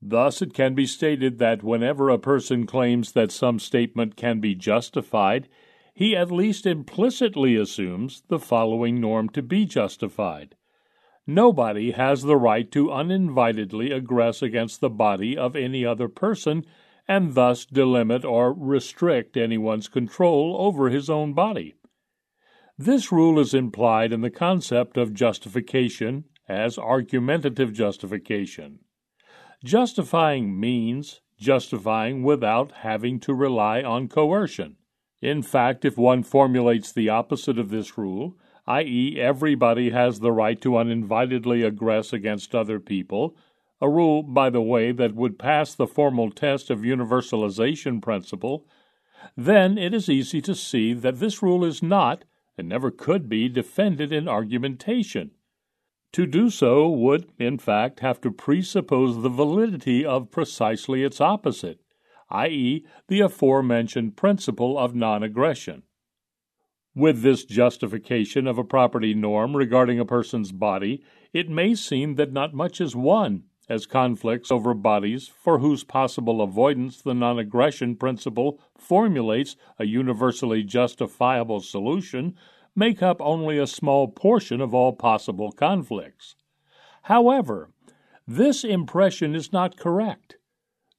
Thus, 0.00 0.40
it 0.40 0.54
can 0.54 0.74
be 0.74 0.86
stated 0.86 1.38
that 1.38 1.62
whenever 1.62 2.08
a 2.08 2.18
person 2.18 2.66
claims 2.66 3.12
that 3.12 3.30
some 3.30 3.58
statement 3.58 4.16
can 4.16 4.40
be 4.40 4.54
justified, 4.54 5.48
he 5.92 6.16
at 6.16 6.30
least 6.30 6.64
implicitly 6.64 7.56
assumes 7.56 8.22
the 8.28 8.38
following 8.38 9.00
norm 9.00 9.28
to 9.30 9.42
be 9.42 9.66
justified. 9.66 10.56
Nobody 11.32 11.92
has 11.92 12.22
the 12.22 12.36
right 12.36 12.68
to 12.72 12.88
uninvitedly 12.88 13.92
aggress 13.92 14.42
against 14.42 14.80
the 14.80 14.90
body 14.90 15.38
of 15.38 15.54
any 15.54 15.86
other 15.86 16.08
person 16.08 16.64
and 17.06 17.36
thus 17.36 17.64
delimit 17.64 18.24
or 18.24 18.52
restrict 18.52 19.36
anyone's 19.36 19.86
control 19.86 20.56
over 20.58 20.90
his 20.90 21.08
own 21.08 21.32
body. 21.32 21.76
This 22.76 23.12
rule 23.12 23.38
is 23.38 23.54
implied 23.54 24.12
in 24.12 24.22
the 24.22 24.30
concept 24.30 24.96
of 24.96 25.14
justification 25.14 26.24
as 26.48 26.76
argumentative 26.76 27.72
justification. 27.72 28.80
Justifying 29.62 30.58
means 30.58 31.20
justifying 31.38 32.24
without 32.24 32.72
having 32.72 33.20
to 33.20 33.34
rely 33.34 33.82
on 33.82 34.08
coercion. 34.08 34.78
In 35.22 35.42
fact, 35.42 35.84
if 35.84 35.96
one 35.96 36.24
formulates 36.24 36.92
the 36.92 37.08
opposite 37.08 37.56
of 37.56 37.70
this 37.70 37.96
rule, 37.96 38.36
i.e., 38.78 39.20
everybody 39.20 39.90
has 39.90 40.20
the 40.20 40.30
right 40.30 40.60
to 40.60 40.70
uninvitedly 40.70 41.68
aggress 41.68 42.12
against 42.12 42.54
other 42.54 42.78
people, 42.78 43.36
a 43.80 43.88
rule, 43.88 44.22
by 44.22 44.48
the 44.48 44.62
way, 44.62 44.92
that 44.92 45.14
would 45.14 45.38
pass 45.38 45.74
the 45.74 45.86
formal 45.86 46.30
test 46.30 46.70
of 46.70 46.80
universalization 46.80 48.00
principle, 48.00 48.66
then 49.36 49.76
it 49.76 49.92
is 49.92 50.08
easy 50.08 50.40
to 50.40 50.54
see 50.54 50.92
that 50.92 51.18
this 51.18 51.42
rule 51.42 51.64
is 51.64 51.82
not 51.82 52.24
and 52.56 52.68
never 52.68 52.90
could 52.90 53.28
be 53.28 53.48
defended 53.48 54.12
in 54.12 54.28
argumentation. 54.28 55.30
To 56.12 56.26
do 56.26 56.50
so 56.50 56.88
would, 56.88 57.30
in 57.38 57.58
fact, 57.58 58.00
have 58.00 58.20
to 58.20 58.30
presuppose 58.30 59.22
the 59.22 59.28
validity 59.28 60.04
of 60.04 60.30
precisely 60.30 61.02
its 61.02 61.20
opposite, 61.20 61.80
i.e., 62.30 62.84
the 63.08 63.20
aforementioned 63.20 64.16
principle 64.16 64.78
of 64.78 64.94
non 64.94 65.22
aggression. 65.22 65.82
With 67.00 67.22
this 67.22 67.46
justification 67.46 68.46
of 68.46 68.58
a 68.58 68.62
property 68.62 69.14
norm 69.14 69.56
regarding 69.56 69.98
a 69.98 70.04
person's 70.04 70.52
body, 70.52 71.02
it 71.32 71.48
may 71.48 71.74
seem 71.74 72.16
that 72.16 72.30
not 72.30 72.52
much 72.52 72.78
is 72.78 72.94
won 72.94 73.44
as 73.70 73.86
conflicts 73.86 74.50
over 74.50 74.74
bodies 74.74 75.26
for 75.26 75.60
whose 75.60 75.82
possible 75.82 76.42
avoidance 76.42 77.00
the 77.00 77.14
non 77.14 77.38
aggression 77.38 77.96
principle 77.96 78.60
formulates 78.76 79.56
a 79.78 79.86
universally 79.86 80.62
justifiable 80.62 81.60
solution 81.60 82.36
make 82.76 83.02
up 83.02 83.16
only 83.22 83.56
a 83.56 83.66
small 83.66 84.06
portion 84.06 84.60
of 84.60 84.74
all 84.74 84.92
possible 84.92 85.52
conflicts. 85.52 86.36
However, 87.04 87.70
this 88.28 88.62
impression 88.62 89.34
is 89.34 89.54
not 89.54 89.78
correct. 89.78 90.36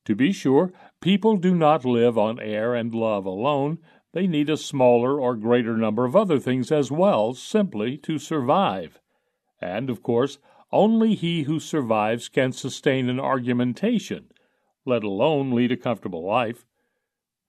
To 0.05 0.15
be 0.15 0.31
sure, 0.31 0.73
people 0.99 1.37
do 1.37 1.53
not 1.53 1.85
live 1.85 2.17
on 2.17 2.39
air 2.39 2.73
and 2.73 2.91
love 2.91 3.27
alone. 3.27 3.77
They 4.13 4.27
need 4.27 4.49
a 4.49 4.57
smaller 4.57 5.19
or 5.19 5.35
greater 5.35 5.77
number 5.77 6.05
of 6.05 6.15
other 6.15 6.39
things 6.39 6.71
as 6.71 6.91
well, 6.91 7.33
simply 7.33 7.97
to 7.99 8.19
survive. 8.19 8.99
And, 9.61 9.89
of 9.89 10.03
course, 10.03 10.37
only 10.71 11.15
he 11.15 11.43
who 11.43 11.59
survives 11.59 12.29
can 12.29 12.51
sustain 12.51 13.09
an 13.09 13.19
argumentation, 13.19 14.31
let 14.85 15.03
alone 15.03 15.51
lead 15.51 15.71
a 15.71 15.77
comfortable 15.77 16.25
life. 16.25 16.65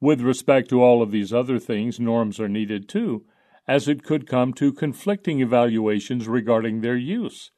With 0.01 0.21
respect 0.21 0.69
to 0.71 0.83
all 0.83 1.03
of 1.03 1.11
these 1.11 1.33
other 1.33 1.59
things, 1.59 2.01
norms 2.01 2.41
are 2.41 2.49
needed 2.49 2.89
too, 2.89 3.25
as 3.69 3.87
it 3.87 4.03
could 4.03 4.27
come 4.27 4.53
to 4.55 4.73
conflicting 4.73 5.41
evaluations 5.41 6.27
regarding 6.27 6.81
their 6.81 6.97
use. 6.97 7.53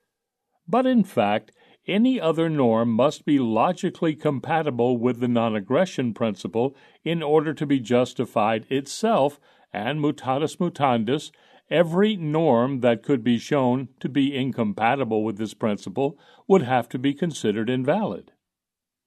But 0.69 0.87
in 0.87 1.05
fact, 1.05 1.53
any 1.87 2.21
other 2.21 2.49
norm 2.49 2.91
must 2.91 3.25
be 3.25 3.39
logically 3.39 4.15
compatible 4.15 4.97
with 4.97 5.21
the 5.21 5.29
non 5.29 5.55
aggression 5.55 6.15
principle 6.15 6.75
in 7.05 7.23
order 7.23 7.53
to 7.53 7.67
be 7.67 7.81
justified 7.81 8.67
itself, 8.71 9.39
and 9.73 10.01
mutatis 10.01 10.57
mutandis, 10.57 11.31
every 11.71 12.17
norm 12.17 12.81
that 12.81 13.03
could 13.03 13.23
be 13.25 13.39
shown 13.39 13.89
to 14.01 14.09
be 14.09 14.35
incompatible 14.37 15.25
with 15.25 15.37
this 15.37 15.55
principle 15.55 16.19
would 16.47 16.63
have 16.63 16.89
to 16.89 16.99
be 16.99 17.13
considered 17.13 17.69
invalid. 17.69 18.33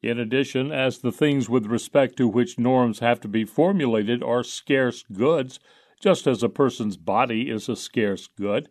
In 0.01 0.19
addition, 0.19 0.71
as 0.71 0.99
the 0.99 1.11
things 1.11 1.49
with 1.49 1.65
respect 1.65 2.17
to 2.17 2.27
which 2.27 2.59
norms 2.59 2.99
have 2.99 3.19
to 3.21 3.27
be 3.27 3.45
formulated 3.45 4.21
are 4.21 4.43
scarce 4.43 5.03
goods, 5.11 5.59
just 5.99 6.27
as 6.27 6.43
a 6.43 6.49
person's 6.49 6.97
body 6.97 7.49
is 7.49 7.67
a 7.67 7.75
scarce 7.75 8.27
good, 8.27 8.69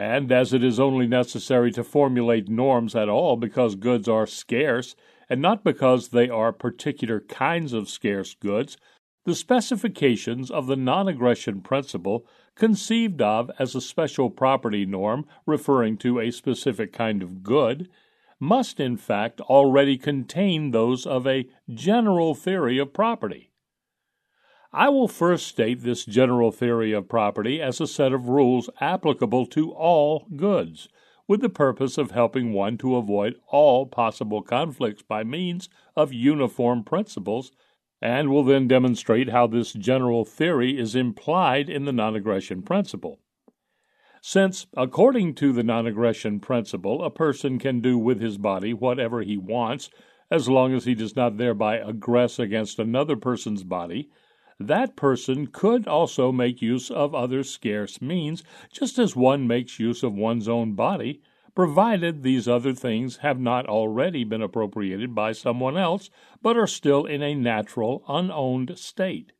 and 0.00 0.32
as 0.32 0.54
it 0.54 0.64
is 0.64 0.80
only 0.80 1.06
necessary 1.06 1.70
to 1.70 1.84
formulate 1.84 2.48
norms 2.48 2.96
at 2.96 3.10
all 3.10 3.36
because 3.36 3.74
goods 3.74 4.08
are 4.08 4.26
scarce, 4.26 4.96
and 5.28 5.42
not 5.42 5.62
because 5.62 6.08
they 6.08 6.26
are 6.26 6.54
particular 6.54 7.20
kinds 7.20 7.74
of 7.74 7.86
scarce 7.86 8.32
goods, 8.32 8.78
the 9.26 9.34
specifications 9.34 10.50
of 10.50 10.66
the 10.66 10.74
non 10.74 11.06
aggression 11.06 11.60
principle 11.60 12.24
conceived 12.54 13.20
of 13.20 13.50
as 13.58 13.74
a 13.74 13.80
special 13.82 14.30
property 14.30 14.86
norm 14.86 15.26
referring 15.44 15.98
to 15.98 16.18
a 16.18 16.30
specific 16.30 16.94
kind 16.94 17.22
of 17.22 17.42
good, 17.42 17.86
must 18.38 18.80
in 18.80 18.96
fact 18.96 19.42
already 19.42 19.98
contain 19.98 20.70
those 20.70 21.04
of 21.04 21.26
a 21.26 21.46
general 21.68 22.34
theory 22.34 22.78
of 22.78 22.94
property. 22.94 23.49
I 24.72 24.88
will 24.88 25.08
first 25.08 25.48
state 25.48 25.80
this 25.80 26.04
general 26.04 26.52
theory 26.52 26.92
of 26.92 27.08
property 27.08 27.60
as 27.60 27.80
a 27.80 27.88
set 27.88 28.12
of 28.12 28.28
rules 28.28 28.70
applicable 28.80 29.46
to 29.46 29.72
all 29.72 30.28
goods, 30.36 30.88
with 31.26 31.40
the 31.40 31.48
purpose 31.48 31.98
of 31.98 32.12
helping 32.12 32.52
one 32.52 32.78
to 32.78 32.94
avoid 32.94 33.34
all 33.48 33.86
possible 33.86 34.42
conflicts 34.42 35.02
by 35.02 35.24
means 35.24 35.68
of 35.96 36.12
uniform 36.12 36.84
principles 36.84 37.50
and 38.00 38.30
will 38.30 38.44
then 38.44 38.68
demonstrate 38.68 39.28
how 39.28 39.46
this 39.46 39.72
general 39.72 40.24
theory 40.24 40.78
is 40.78 40.94
implied 40.94 41.68
in 41.68 41.84
the 41.84 41.92
non 41.92 42.14
aggression 42.14 42.62
principle. 42.62 43.18
Since, 44.22 44.66
according 44.76 45.34
to 45.36 45.52
the 45.52 45.64
non 45.64 45.86
aggression 45.86 46.38
principle, 46.38 47.02
a 47.02 47.10
person 47.10 47.58
can 47.58 47.80
do 47.80 47.98
with 47.98 48.20
his 48.20 48.38
body 48.38 48.72
whatever 48.72 49.22
he 49.22 49.36
wants 49.36 49.90
as 50.30 50.48
long 50.48 50.74
as 50.74 50.84
he 50.84 50.94
does 50.94 51.16
not 51.16 51.38
thereby 51.38 51.78
aggress 51.78 52.38
against 52.38 52.78
another 52.78 53.16
person's 53.16 53.64
body, 53.64 54.08
that 54.60 54.94
person 54.94 55.46
could 55.46 55.88
also 55.88 56.30
make 56.30 56.60
use 56.60 56.90
of 56.90 57.14
other 57.14 57.42
scarce 57.42 58.02
means, 58.02 58.44
just 58.70 58.98
as 58.98 59.16
one 59.16 59.46
makes 59.46 59.80
use 59.80 60.02
of 60.02 60.14
one's 60.14 60.48
own 60.48 60.74
body, 60.74 61.22
provided 61.54 62.22
these 62.22 62.46
other 62.46 62.74
things 62.74 63.18
have 63.18 63.40
not 63.40 63.66
already 63.66 64.22
been 64.22 64.42
appropriated 64.42 65.14
by 65.14 65.32
someone 65.32 65.76
else, 65.76 66.10
but 66.42 66.56
are 66.56 66.66
still 66.66 67.06
in 67.06 67.22
a 67.22 67.34
natural, 67.34 68.04
unowned 68.06 68.78
state. 68.78 69.32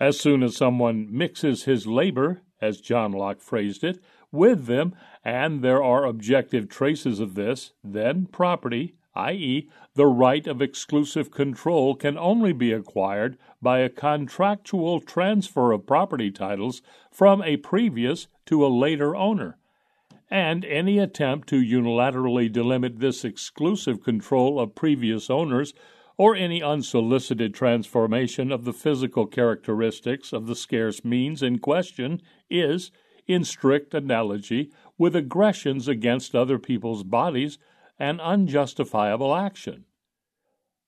As 0.00 0.20
soon 0.20 0.44
as 0.44 0.56
someone 0.56 1.08
mixes 1.10 1.64
his 1.64 1.86
labor, 1.86 2.42
as 2.60 2.80
John 2.80 3.12
Locke 3.12 3.40
phrased 3.40 3.82
it, 3.82 3.98
with 4.30 4.66
them, 4.66 4.94
and 5.24 5.62
there 5.62 5.82
are 5.82 6.04
objective 6.04 6.68
traces 6.68 7.18
of 7.18 7.34
this, 7.34 7.72
then 7.82 8.26
property, 8.26 8.94
i.e., 9.14 9.68
the 9.94 10.06
right 10.06 10.46
of 10.46 10.60
exclusive 10.60 11.30
control, 11.30 11.94
can 11.94 12.18
only 12.18 12.52
be 12.52 12.72
acquired 12.72 13.38
by 13.60 13.78
a 13.78 13.88
contractual 13.88 15.00
transfer 15.00 15.72
of 15.72 15.86
property 15.86 16.30
titles 16.30 16.82
from 17.10 17.42
a 17.42 17.56
previous 17.56 18.28
to 18.46 18.64
a 18.64 18.68
later 18.68 19.16
owner 19.16 19.58
and 20.30 20.64
any 20.64 20.98
attempt 20.98 21.48
to 21.48 21.56
unilaterally 21.56 22.52
delimit 22.52 22.98
this 22.98 23.24
exclusive 23.24 24.02
control 24.02 24.60
of 24.60 24.74
previous 24.74 25.30
owners 25.30 25.72
or 26.16 26.34
any 26.34 26.62
unsolicited 26.62 27.54
transformation 27.54 28.50
of 28.50 28.64
the 28.64 28.72
physical 28.72 29.26
characteristics 29.26 30.32
of 30.32 30.46
the 30.46 30.56
scarce 30.56 31.04
means 31.04 31.42
in 31.42 31.58
question 31.58 32.20
is, 32.50 32.90
in 33.26 33.44
strict 33.44 33.94
analogy, 33.94 34.70
with 34.98 35.14
aggressions 35.14 35.86
against 35.86 36.34
other 36.34 36.58
people's 36.58 37.04
bodies 37.04 37.58
an 37.98 38.20
unjustifiable 38.20 39.34
action. 39.34 39.84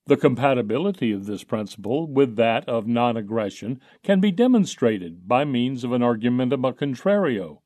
The 0.07 0.17
compatibility 0.17 1.11
of 1.11 1.25
this 1.25 1.43
principle 1.43 2.07
with 2.07 2.35
that 2.37 2.67
of 2.67 2.87
non 2.87 3.15
aggression 3.17 3.79
can 4.03 4.19
be 4.19 4.31
demonstrated 4.31 5.27
by 5.27 5.45
means 5.45 5.83
of 5.83 5.91
an 5.91 6.01
argumentum 6.01 6.65
a 6.65 6.73
contrario. 6.73 7.59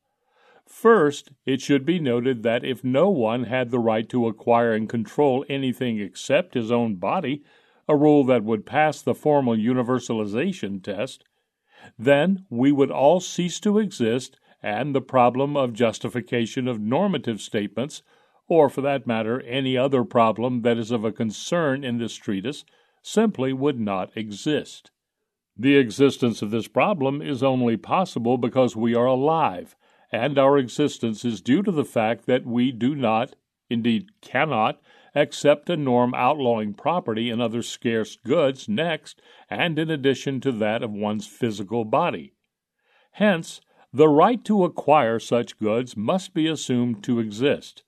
First, 0.67 1.31
it 1.45 1.61
should 1.61 1.85
be 1.85 1.99
noted 1.99 2.43
that 2.43 2.65
if 2.65 2.83
no 2.83 3.09
one 3.09 3.43
had 3.43 3.69
the 3.69 3.79
right 3.79 4.09
to 4.09 4.27
acquire 4.27 4.73
and 4.73 4.89
control 4.89 5.45
anything 5.47 5.99
except 5.99 6.55
his 6.55 6.71
own 6.71 6.95
body, 6.95 7.43
a 7.87 7.95
rule 7.95 8.23
that 8.25 8.43
would 8.43 8.65
pass 8.65 9.01
the 9.01 9.13
formal 9.13 9.55
universalization 9.55 10.83
test, 10.83 11.23
then 11.99 12.45
we 12.49 12.71
would 12.71 12.89
all 12.89 13.19
cease 13.19 13.59
to 13.59 13.77
exist 13.77 14.37
and 14.61 14.95
the 14.95 15.01
problem 15.01 15.55
of 15.55 15.73
justification 15.73 16.67
of 16.67 16.79
normative 16.79 17.39
statements, 17.39 18.01
or 18.47 18.69
for 18.69 18.81
that 18.81 19.07
matter 19.07 19.41
any 19.41 19.77
other 19.77 20.03
problem 20.03 20.61
that 20.61 20.77
is 20.77 20.91
of 20.91 21.03
a 21.03 21.11
concern 21.11 21.83
in 21.83 21.97
this 21.97 22.15
treatise, 22.15 22.63
simply 23.01 23.53
would 23.53 23.79
not 23.79 24.15
exist. 24.15 24.91
The 25.57 25.77
existence 25.77 26.41
of 26.41 26.51
this 26.51 26.67
problem 26.67 27.21
is 27.21 27.41
only 27.41 27.77
possible 27.77 28.37
because 28.37 28.75
we 28.75 28.93
are 28.93 29.05
alive, 29.05 29.75
and 30.11 30.37
our 30.37 30.57
existence 30.57 31.23
is 31.23 31.41
due 31.41 31.63
to 31.63 31.71
the 31.71 31.85
fact 31.85 32.25
that 32.25 32.45
we 32.45 32.71
do 32.71 32.93
not, 32.93 33.35
indeed 33.69 34.09
cannot, 34.21 34.81
accept 35.15 35.69
a 35.69 35.77
norm 35.77 36.13
outlawing 36.13 36.73
property 36.73 37.29
and 37.29 37.41
other 37.41 37.61
scarce 37.61 38.17
goods 38.17 38.67
next 38.67 39.21
and 39.49 39.79
in 39.79 39.89
addition 39.89 40.41
to 40.41 40.51
that 40.51 40.83
of 40.83 40.91
one's 40.91 41.25
physical 41.25 41.85
body. 41.85 42.33
Hence, 43.11 43.61
the 43.93 44.09
right 44.09 44.43
to 44.43 44.65
acquire 44.65 45.19
such 45.19 45.57
goods 45.57 45.95
must 45.95 46.33
be 46.33 46.47
assumed 46.47 47.01
to 47.05 47.19
exist. 47.19 47.84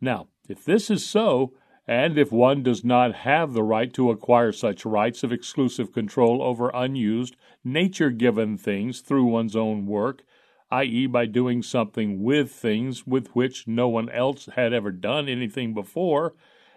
Now, 0.00 0.28
if 0.48 0.64
this 0.64 0.90
is 0.90 1.04
so, 1.04 1.52
and 1.86 2.18
if 2.18 2.30
one 2.30 2.62
does 2.62 2.84
not 2.84 3.14
have 3.14 3.52
the 3.52 3.62
right 3.62 3.92
to 3.94 4.10
acquire 4.10 4.52
such 4.52 4.84
rights 4.84 5.22
of 5.22 5.32
exclusive 5.32 5.92
control 5.92 6.42
over 6.42 6.70
unused, 6.74 7.36
nature 7.64 8.10
given 8.10 8.58
things 8.58 9.00
through 9.00 9.24
one's 9.24 9.56
own 9.56 9.86
work, 9.86 10.22
i.e., 10.70 11.06
by 11.06 11.24
doing 11.24 11.62
something 11.62 12.22
with 12.22 12.50
things 12.50 13.06
with 13.06 13.28
which 13.34 13.66
no 13.66 13.88
one 13.88 14.10
else 14.10 14.48
had 14.54 14.72
ever 14.72 14.92
done 14.92 15.28
anything 15.28 15.72
before, 15.72 16.34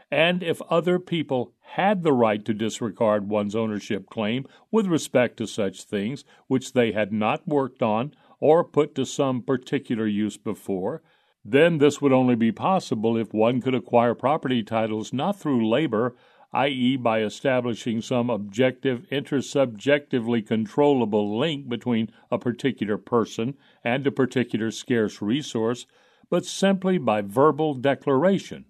and 0.09 0.43
if 0.43 0.61
other 0.63 0.97
people 0.97 1.53
had 1.61 2.03
the 2.03 2.13
right 2.13 2.43
to 2.45 2.53
disregard 2.53 3.29
one's 3.29 3.55
ownership 3.55 4.09
claim 4.09 4.45
with 4.71 4.87
respect 4.87 5.37
to 5.37 5.45
such 5.45 5.83
things 5.83 6.23
which 6.47 6.73
they 6.73 6.91
had 6.91 7.13
not 7.13 7.47
worked 7.47 7.81
on 7.81 8.13
or 8.39 8.63
put 8.63 8.95
to 8.95 9.05
some 9.05 9.41
particular 9.41 10.07
use 10.07 10.37
before, 10.37 11.01
then 11.43 11.79
this 11.79 12.01
would 12.01 12.11
only 12.11 12.35
be 12.35 12.51
possible 12.51 13.17
if 13.17 13.33
one 13.33 13.61
could 13.61 13.73
acquire 13.73 14.13
property 14.13 14.61
titles 14.61 15.11
not 15.11 15.39
through 15.39 15.67
labor, 15.67 16.15
i.e., 16.53 16.95
by 16.97 17.21
establishing 17.21 18.01
some 18.01 18.29
objective, 18.29 19.07
intersubjectively 19.11 20.45
controllable 20.45 21.37
link 21.39 21.67
between 21.67 22.11
a 22.29 22.37
particular 22.37 22.97
person 22.97 23.55
and 23.83 24.05
a 24.05 24.11
particular 24.11 24.69
scarce 24.69 25.21
resource, 25.21 25.87
but 26.29 26.45
simply 26.45 26.97
by 26.97 27.21
verbal 27.21 27.73
declaration, 27.73 28.65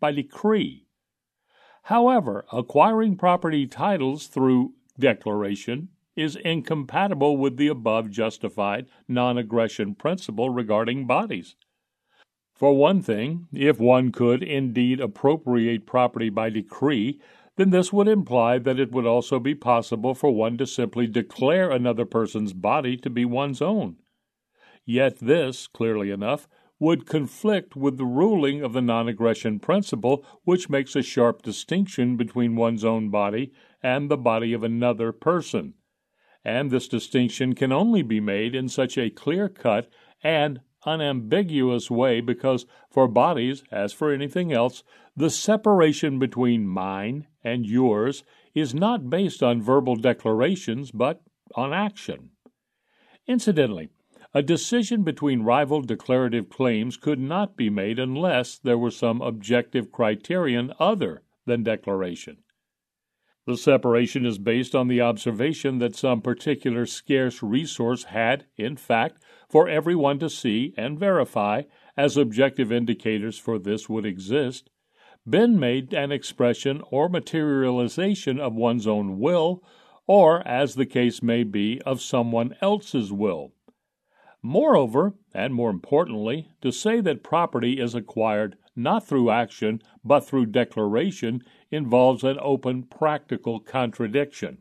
by 0.00 0.10
decree. 0.10 0.86
However, 1.84 2.44
acquiring 2.52 3.16
property 3.16 3.66
titles 3.66 4.26
through 4.26 4.74
declaration 4.98 5.90
is 6.16 6.34
incompatible 6.34 7.36
with 7.36 7.56
the 7.56 7.68
above 7.68 8.10
justified 8.10 8.86
non 9.06 9.38
aggression 9.38 9.94
principle 9.94 10.50
regarding 10.50 11.06
bodies. 11.06 11.54
For 12.56 12.74
one 12.74 13.02
thing, 13.02 13.48
if 13.52 13.78
one 13.78 14.12
could 14.12 14.42
indeed 14.42 14.98
appropriate 14.98 15.84
property 15.84 16.30
by 16.30 16.48
decree, 16.48 17.20
then 17.56 17.68
this 17.68 17.92
would 17.92 18.08
imply 18.08 18.58
that 18.58 18.80
it 18.80 18.92
would 18.92 19.04
also 19.04 19.38
be 19.38 19.54
possible 19.54 20.14
for 20.14 20.30
one 20.30 20.56
to 20.56 20.66
simply 20.66 21.06
declare 21.06 21.70
another 21.70 22.06
person's 22.06 22.54
body 22.54 22.96
to 22.96 23.10
be 23.10 23.26
one's 23.26 23.60
own. 23.60 23.96
Yet 24.86 25.18
this, 25.18 25.66
clearly 25.66 26.10
enough, 26.10 26.48
would 26.78 27.04
conflict 27.04 27.76
with 27.76 27.98
the 27.98 28.06
ruling 28.06 28.62
of 28.62 28.72
the 28.72 28.82
non 28.82 29.06
aggression 29.06 29.58
principle, 29.58 30.24
which 30.44 30.70
makes 30.70 30.96
a 30.96 31.02
sharp 31.02 31.42
distinction 31.42 32.16
between 32.16 32.56
one's 32.56 32.84
own 32.86 33.10
body 33.10 33.52
and 33.82 34.10
the 34.10 34.16
body 34.16 34.54
of 34.54 34.62
another 34.62 35.12
person. 35.12 35.74
And 36.42 36.70
this 36.70 36.88
distinction 36.88 37.54
can 37.54 37.70
only 37.70 38.00
be 38.00 38.20
made 38.20 38.54
in 38.54 38.70
such 38.70 38.96
a 38.96 39.10
clear 39.10 39.50
cut 39.50 39.90
and 40.22 40.60
unambiguous 40.86 41.90
way 41.90 42.20
because 42.20 42.64
for 42.90 43.08
bodies, 43.08 43.64
as 43.70 43.92
for 43.92 44.12
anything 44.12 44.52
else, 44.52 44.82
the 45.16 45.30
separation 45.30 46.18
between 46.18 46.66
mine 46.66 47.26
and 47.42 47.66
yours 47.66 48.24
is 48.54 48.74
not 48.74 49.10
based 49.10 49.42
on 49.42 49.60
verbal 49.60 49.96
declarations 49.96 50.90
but 50.90 51.20
on 51.54 51.72
action. 51.72 52.30
Incidentally, 53.26 53.88
a 54.32 54.42
decision 54.42 55.02
between 55.02 55.42
rival 55.42 55.82
declarative 55.82 56.48
claims 56.48 56.96
could 56.96 57.18
not 57.18 57.56
be 57.56 57.70
made 57.70 57.98
unless 57.98 58.58
there 58.58 58.78
were 58.78 58.90
some 58.90 59.22
objective 59.22 59.90
criterion 59.90 60.72
other 60.78 61.22
than 61.46 61.62
declaration. 61.62 62.36
The 63.46 63.56
separation 63.56 64.26
is 64.26 64.38
based 64.38 64.74
on 64.74 64.88
the 64.88 65.00
observation 65.00 65.78
that 65.78 65.94
some 65.94 66.20
particular 66.20 66.84
scarce 66.84 67.44
resource 67.44 68.04
had, 68.04 68.46
in 68.56 68.76
fact, 68.76 69.22
for 69.48 69.68
everyone 69.68 70.18
to 70.18 70.28
see 70.28 70.74
and 70.76 70.98
verify, 70.98 71.62
as 71.96 72.16
objective 72.16 72.72
indicators 72.72 73.38
for 73.38 73.60
this 73.60 73.88
would 73.88 74.04
exist, 74.04 74.68
been 75.28 75.60
made 75.60 75.94
an 75.94 76.10
expression 76.10 76.82
or 76.90 77.08
materialization 77.08 78.40
of 78.40 78.54
one's 78.54 78.86
own 78.86 79.20
will, 79.20 79.62
or, 80.08 80.46
as 80.46 80.74
the 80.74 80.86
case 80.86 81.22
may 81.22 81.44
be, 81.44 81.80
of 81.82 82.02
someone 82.02 82.56
else's 82.60 83.12
will. 83.12 83.52
Moreover, 84.42 85.14
and 85.32 85.54
more 85.54 85.70
importantly, 85.70 86.50
to 86.62 86.72
say 86.72 87.00
that 87.00 87.22
property 87.22 87.80
is 87.80 87.94
acquired 87.94 88.56
not 88.74 89.06
through 89.06 89.30
action 89.30 89.80
but 90.04 90.20
through 90.20 90.46
declaration 90.46 91.42
involves 91.70 92.24
an 92.24 92.38
open 92.40 92.82
practical 92.82 93.60
contradiction 93.60 94.58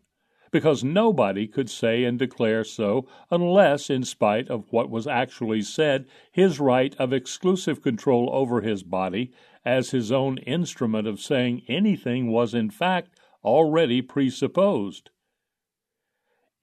because 0.55 0.85
nobody 0.85 1.47
could 1.47 1.69
say 1.69 2.05
and 2.05 2.17
declare 2.17 2.63
so 2.63 3.05
unless, 3.29 3.89
in 3.89 4.05
spite 4.05 4.47
of 4.47 4.71
what 4.71 4.89
was 4.89 5.05
actually 5.05 5.61
said, 5.61 6.05
his 6.31 6.61
right 6.61 6.95
of 6.97 7.11
exclusive 7.11 7.81
control 7.81 8.29
over 8.31 8.61
his 8.61 8.81
body, 8.81 9.33
as 9.65 9.91
his 9.91 10.13
own 10.13 10.37
instrument 10.37 11.07
of 11.07 11.19
saying 11.19 11.61
anything, 11.67 12.31
was 12.31 12.53
in 12.53 12.69
fact 12.69 13.19
already 13.43 14.01
presupposed. 14.01 15.09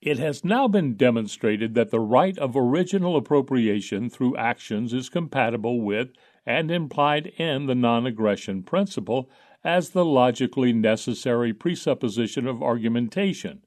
It 0.00 0.18
has 0.18 0.42
now 0.42 0.68
been 0.68 0.94
demonstrated 0.94 1.74
that 1.74 1.90
the 1.90 2.00
right 2.00 2.38
of 2.38 2.57
original 2.57 3.14
appropriation 3.14 4.09
through 4.09 4.38
actions 4.38 4.94
is 4.94 5.11
compatible 5.11 5.83
with 5.83 6.12
and 6.46 6.70
implied 6.70 7.26
in 7.37 7.66
the 7.66 7.74
non 7.74 8.07
aggression 8.07 8.62
principle 8.62 9.31
as 9.64 9.90
the 9.90 10.05
logically 10.05 10.72
necessary 10.72 11.53
presupposition 11.53 12.46
of 12.46 12.62
argumentation, 12.62 13.62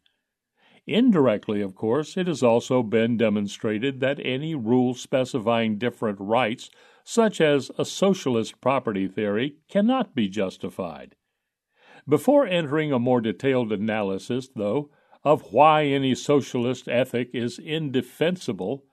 Indirectly, 0.88 1.62
of 1.62 1.73
course, 1.73 2.15
it 2.15 2.27
has 2.27 2.43
also 2.43 2.84
been 2.84 3.17
demonstrated 3.17 3.99
that 4.01 4.19
any 4.23 4.53
rule 4.53 4.93
specifying 4.93 5.79
different 5.79 6.19
rights, 6.19 6.69
such 7.03 7.41
as 7.41 7.71
a 7.77 7.86
socialist 7.86 8.62
property 8.62 9.08
theory, 9.08 9.55
cannot 9.67 10.13
be 10.13 10.29
justified. 10.29 11.15
Before 12.08 12.45
entering 12.45 12.91
a 12.91 12.99
more 12.99 13.19
detailed 13.19 13.71
analysis, 13.71 14.47
though, 14.55 14.91
of 15.23 15.51
why 15.51 15.86
any 15.86 16.13
socialist 16.13 16.88
ethic 16.88 17.31
is 17.34 17.58
indefensible, 17.58 18.86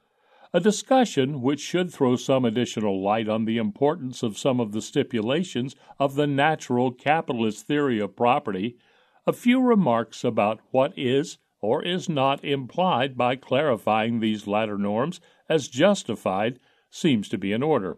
a 0.54 0.60
discussion 0.60 1.40
which 1.40 1.60
should 1.60 1.92
throw 1.92 2.14
some 2.14 2.44
additional 2.44 3.02
light 3.02 3.28
on 3.28 3.44
the 3.44 3.56
importance 3.56 4.22
of 4.22 4.36
some 4.36 4.60
of 4.60 4.72
the 4.72 4.82
stipulations 4.82 5.74
of 5.98 6.14
the 6.14 6.26
natural 6.26 6.92
capitalist 6.92 7.66
theory 7.66 7.98
of 7.98 8.14
property, 8.14 8.76
a 9.26 9.32
few 9.32 9.60
remarks 9.60 10.24
about 10.24 10.60
what 10.70 10.92
is 10.96 11.38
or 11.60 11.82
is 11.82 12.08
not 12.08 12.44
implied 12.44 13.16
by 13.16 13.36
clarifying 13.36 14.20
these 14.20 14.46
latter 14.46 14.76
norms 14.76 15.20
as 15.48 15.68
justified 15.68 16.58
seems 16.90 17.28
to 17.28 17.38
be 17.38 17.52
in 17.52 17.62
order. 17.62 17.96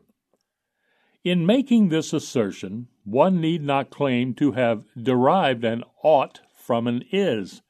In 1.24 1.46
making 1.46 1.88
this 1.88 2.12
assertion, 2.12 2.88
one 3.04 3.40
need 3.40 3.62
not 3.62 3.90
claim 3.90 4.34
to 4.34 4.52
have 4.52 4.84
derived 4.96 5.64
an 5.64 5.82
ought 6.02 6.40
from 6.54 6.86
an 6.86 7.02
is. 7.10 7.62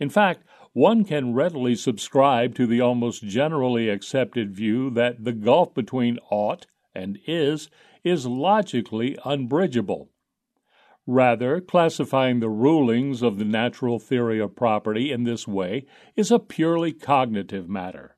In 0.00 0.10
fact, 0.10 0.42
one 0.72 1.04
can 1.04 1.34
readily 1.34 1.74
subscribe 1.74 2.54
to 2.54 2.66
the 2.66 2.80
almost 2.80 3.22
generally 3.22 3.88
accepted 3.88 4.54
view 4.54 4.90
that 4.90 5.24
the 5.24 5.32
gulf 5.32 5.74
between 5.74 6.18
ought 6.30 6.66
and 6.94 7.18
is 7.26 7.68
is 8.04 8.26
logically 8.26 9.18
unbridgeable. 9.24 10.10
Rather, 11.06 11.60
classifying 11.60 12.40
the 12.40 12.50
rulings 12.50 13.22
of 13.22 13.38
the 13.38 13.44
natural 13.44 13.98
theory 13.98 14.38
of 14.38 14.54
property 14.54 15.10
in 15.10 15.24
this 15.24 15.48
way 15.48 15.86
is 16.16 16.30
a 16.30 16.38
purely 16.38 16.92
cognitive 16.92 17.68
matter. 17.68 18.16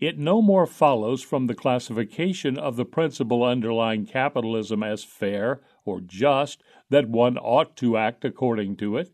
it 0.00 0.18
no 0.18 0.42
more 0.42 0.66
follows 0.66 1.22
from 1.22 1.46
the 1.46 1.54
classification 1.54 2.58
of 2.58 2.76
the 2.76 2.84
principle 2.84 3.42
underlying 3.42 4.04
capitalism 4.04 4.82
as 4.82 5.04
fair 5.04 5.62
or 5.84 6.00
just 6.00 6.62
that 6.90 7.08
one 7.08 7.38
ought 7.38 7.76
to 7.76 7.96
act 7.96 8.24
according 8.24 8.76
to 8.76 8.96
it 8.96 9.10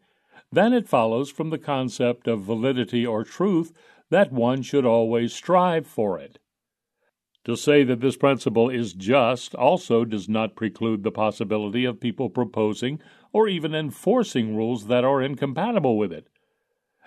than 0.53 0.73
it 0.73 0.89
follows 0.89 1.31
from 1.31 1.51
the 1.51 1.59
concept 1.59 2.27
of 2.27 2.43
validity 2.43 3.07
or 3.07 3.25
truth 3.25 3.73
that 4.11 4.33
one 4.33 4.63
should 4.63 4.85
always 4.85 5.33
strive 5.33 5.87
for 5.87 6.19
it. 6.19 6.39
To 7.45 7.57
say 7.57 7.85
that 7.85 8.01
this 8.01 8.17
principle 8.17 8.69
is 8.69 8.93
just 8.93 9.55
also 9.55 10.05
does 10.05 10.29
not 10.29 10.57
preclude 10.57 11.03
the 11.03 11.11
possibility 11.11 11.85
of 11.85 12.01
people 12.01 12.29
proposing 12.29 13.01
or 13.33 13.49
even 13.49 13.75
enforcing 13.75 14.57
rules 14.57 14.89
that 14.89 15.05
are 15.05 15.23
incompatible 15.23 15.97
with 15.97 16.13
it. 16.13 16.29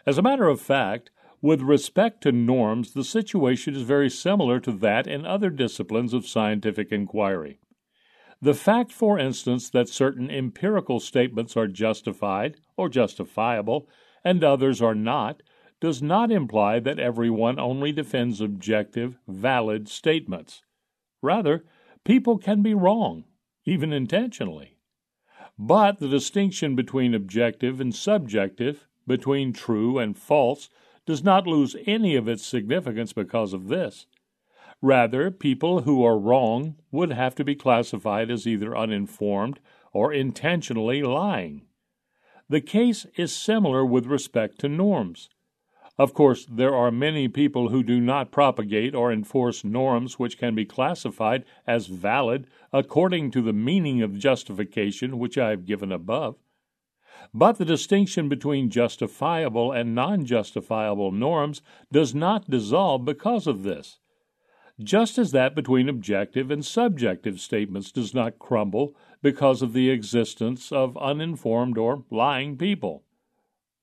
As 0.06 0.18
a 0.18 0.24
matter 0.24 0.48
of 0.48 0.60
fact, 0.60 1.12
with 1.42 1.62
respect 1.62 2.24
to 2.24 2.32
norms, 2.32 2.94
the 2.94 3.04
situation 3.04 3.76
is 3.76 3.82
very 3.84 4.10
similar 4.10 4.60
to 4.62 4.72
that 4.72 5.08
in 5.08 5.26
other 5.26 5.50
disciplines 5.50 6.14
of 6.14 6.26
scientific 6.26 6.92
inquiry. 6.92 7.60
The 8.44 8.54
fact, 8.54 8.92
for 8.92 9.18
instance, 9.18 9.70
that 9.70 9.88
certain 9.88 10.30
empirical 10.30 11.00
statements 11.00 11.56
are 11.56 11.66
justified 11.66 12.58
or 12.76 12.90
justifiable 12.90 13.88
and 14.22 14.44
others 14.44 14.82
are 14.82 14.94
not 14.94 15.42
does 15.80 16.02
not 16.02 16.30
imply 16.30 16.82
that 16.82 17.00
everyone 17.00 17.58
only 17.58 17.94
defends 17.94 18.42
objective, 18.42 19.18
valid 19.30 19.88
statements. 19.88 20.62
Rather, 21.22 21.64
people 22.04 22.38
can 22.38 22.62
be 22.62 22.74
wrong, 22.74 23.24
even 23.64 23.94
intentionally. 23.94 24.76
But 25.58 26.00
the 26.00 26.10
distinction 26.10 26.76
between 26.76 27.14
objective 27.14 27.80
and 27.80 27.96
subjective, 27.96 28.90
between 29.08 29.54
true 29.54 30.00
and 30.00 30.18
false, 30.18 30.70
does 31.06 31.24
not 31.24 31.48
lose 31.48 31.78
any 31.88 32.18
of 32.18 32.28
its 32.28 32.46
significance 32.46 33.14
because 33.14 33.54
of 33.54 33.70
this. 33.70 34.06
Rather, 34.84 35.32
people 35.32 35.84
who 35.84 36.04
are 36.04 36.20
wrong 36.20 36.76
would 36.92 37.14
have 37.14 37.34
to 37.36 37.46
be 37.46 37.56
classified 37.56 38.30
as 38.30 38.46
either 38.46 38.76
uninformed 38.76 39.62
or 39.94 40.12
intentionally 40.12 41.02
lying. 41.02 41.62
The 42.50 42.60
case 42.60 43.06
is 43.16 43.34
similar 43.34 43.86
with 43.86 44.08
respect 44.08 44.60
to 44.60 44.68
norms. 44.68 45.30
Of 45.98 46.14
course, 46.14 46.46
there 46.52 46.76
are 46.76 46.92
many 46.92 47.30
people 47.30 47.70
who 47.70 47.82
do 47.82 48.02
not 48.02 48.30
propagate 48.34 48.94
or 48.94 49.10
enforce 49.10 49.64
norms 49.64 50.20
which 50.20 50.38
can 50.38 50.54
be 50.54 50.66
classified 50.66 51.46
as 51.66 51.88
valid 51.88 52.46
according 52.74 53.32
to 53.32 53.42
the 53.42 53.54
meaning 53.54 54.02
of 54.02 54.20
justification 54.20 55.18
which 55.18 55.38
I 55.38 55.52
have 55.52 55.66
given 55.66 55.94
above. 55.94 56.36
But 57.34 57.58
the 57.58 57.64
distinction 57.64 58.28
between 58.28 58.70
justifiable 58.70 59.72
and 59.72 59.96
non 59.96 60.26
justifiable 60.26 61.14
norms 61.14 61.62
does 61.90 62.14
not 62.14 62.50
dissolve 62.50 63.06
because 63.06 63.48
of 63.48 63.64
this 63.64 64.00
just 64.82 65.18
as 65.18 65.32
that 65.32 65.56
between 65.56 65.88
objective 65.88 66.50
and 66.50 66.66
subjective 66.66 67.40
statements 67.40 67.92
does 67.92 68.14
not 68.14 68.40
crumble 68.40 68.96
because 69.22 69.62
of 69.62 69.74
the 69.74 69.90
existence 69.90 70.72
of 70.72 70.98
uninformed 70.98 71.78
or 71.78 72.04
lying 72.10 72.58
people. 72.58 73.04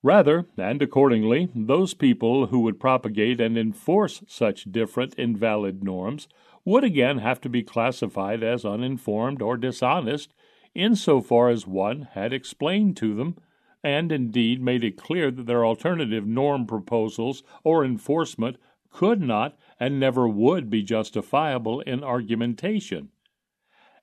Rather, 0.03 0.47
and 0.57 0.81
accordingly, 0.81 1.51
those 1.55 1.93
people 1.93 2.47
who 2.47 2.61
would 2.61 2.81
propagate 2.81 3.41
and 3.41 3.59
enforce 3.59 4.23
such 4.27 4.73
different 4.73 5.15
invalid 5.19 5.85
norms 5.85 6.27
would 6.65 6.85
again 6.85 7.19
have 7.19 7.41
to 7.41 7.49
be 7.49 7.63
classified 7.63 8.43
as 8.43 8.65
uninformed 8.65 9.43
or 9.43 9.57
dishonest 9.57 10.33
insofar 10.75 11.51
as 11.51 11.67
one 11.67 12.09
had 12.13 12.33
explained 12.33 12.97
to 12.97 13.15
them 13.15 13.37
and 13.83 14.13
indeed 14.13 14.63
made 14.63 14.85
it 14.85 14.97
clear 14.97 15.31
that 15.31 15.47
their 15.47 15.65
alternative 15.65 16.27
norm 16.27 16.67
proposals 16.67 17.43
or 17.65 17.85
enforcement 17.85 18.57
could 18.91 19.21
not 19.21 19.57
and 19.81 19.99
never 19.99 20.29
would 20.29 20.69
be 20.69 20.83
justifiable 20.83 21.81
in 21.81 22.05
argumentation. 22.05 23.09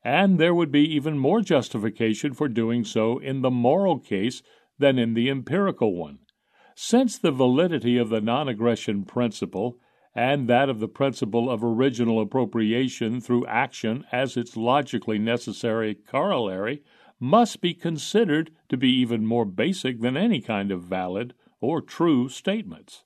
And 0.03 0.39
there 0.39 0.55
would 0.55 0.71
be 0.71 0.83
even 0.95 1.19
more 1.19 1.41
justification 1.41 2.33
for 2.33 2.49
doing 2.49 2.83
so 2.83 3.19
in 3.19 3.41
the 3.41 3.51
moral 3.51 3.99
case 3.99 4.41
than 4.79 4.97
in 4.97 5.13
the 5.13 5.29
empirical 5.29 5.93
one, 5.93 6.19
since 6.75 7.17
the 7.17 7.31
validity 7.31 7.97
of 7.97 8.09
the 8.09 8.21
non 8.21 8.49
aggression 8.49 9.05
principle 9.05 9.77
and 10.15 10.47
that 10.49 10.67
of 10.67 10.79
the 10.79 10.87
principle 10.87 11.47
of 11.47 11.63
original 11.63 12.19
appropriation 12.19 13.21
through 13.21 13.45
action 13.45 14.03
as 14.11 14.35
its 14.35 14.57
logically 14.57 15.19
necessary 15.19 15.93
corollary 15.93 16.81
must 17.19 17.61
be 17.61 17.73
considered 17.73 18.49
to 18.67 18.77
be 18.77 18.89
even 18.89 19.25
more 19.25 19.45
basic 19.45 20.01
than 20.01 20.17
any 20.17 20.41
kind 20.41 20.71
of 20.71 20.81
valid 20.81 21.35
or 21.61 21.81
true 21.81 22.29
statements. 22.29 23.03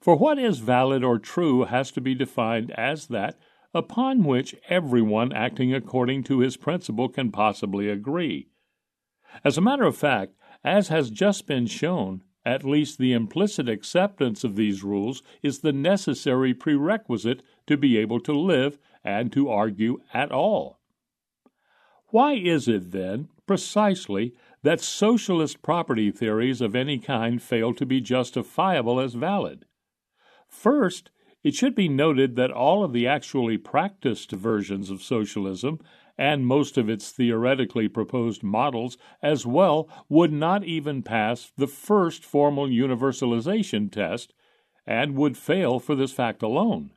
For 0.00 0.16
what 0.16 0.38
is 0.38 0.60
valid 0.60 1.02
or 1.02 1.18
true 1.18 1.64
has 1.64 1.90
to 1.92 2.00
be 2.00 2.14
defined 2.14 2.70
as 2.72 3.08
that 3.08 3.38
upon 3.74 4.24
which 4.24 4.54
everyone 4.68 5.32
acting 5.32 5.74
according 5.74 6.22
to 6.24 6.38
his 6.38 6.56
principle 6.56 7.08
can 7.08 7.30
possibly 7.30 7.88
agree. 7.88 8.48
As 9.44 9.58
a 9.58 9.62
matter 9.62 9.84
of 9.84 9.96
fact, 9.96 10.34
as 10.64 10.88
has 10.88 11.10
just 11.10 11.46
been 11.46 11.66
shown, 11.66 12.22
at 12.44 12.64
least 12.64 12.98
the 12.98 13.12
implicit 13.12 13.68
acceptance 13.68 14.44
of 14.44 14.56
these 14.56 14.82
rules 14.82 15.22
is 15.42 15.58
the 15.58 15.72
necessary 15.72 16.54
prerequisite 16.54 17.42
to 17.66 17.76
be 17.76 17.98
able 17.98 18.20
to 18.20 18.32
live 18.32 18.78
and 19.04 19.30
to 19.32 19.50
argue 19.50 20.00
at 20.14 20.32
all. 20.32 20.80
Why 22.06 22.34
is 22.34 22.68
it, 22.68 22.92
then, 22.92 23.28
precisely, 23.46 24.34
that 24.62 24.80
socialist 24.80 25.60
property 25.60 26.10
theories 26.10 26.60
of 26.60 26.74
any 26.74 26.98
kind 26.98 27.42
fail 27.42 27.74
to 27.74 27.84
be 27.84 28.00
justifiable 28.00 28.98
as 28.98 29.12
valid? 29.14 29.66
First, 30.48 31.10
it 31.44 31.54
should 31.54 31.74
be 31.74 31.88
noted 31.88 32.34
that 32.36 32.50
all 32.50 32.82
of 32.82 32.92
the 32.92 33.06
actually 33.06 33.58
practiced 33.58 34.32
versions 34.32 34.90
of 34.90 35.02
socialism 35.02 35.78
and 36.16 36.46
most 36.46 36.76
of 36.76 36.88
its 36.88 37.12
theoretically 37.12 37.88
proposed 37.88 38.42
models 38.42 38.98
as 39.22 39.46
well 39.46 39.88
would 40.08 40.32
not 40.32 40.64
even 40.64 41.02
pass 41.02 41.52
the 41.56 41.68
first 41.68 42.24
formal 42.24 42.66
universalization 42.66 43.90
test 43.90 44.34
and 44.84 45.14
would 45.14 45.36
fail 45.36 45.78
for 45.78 45.94
this 45.94 46.12
fact 46.12 46.42
alone. 46.42 46.90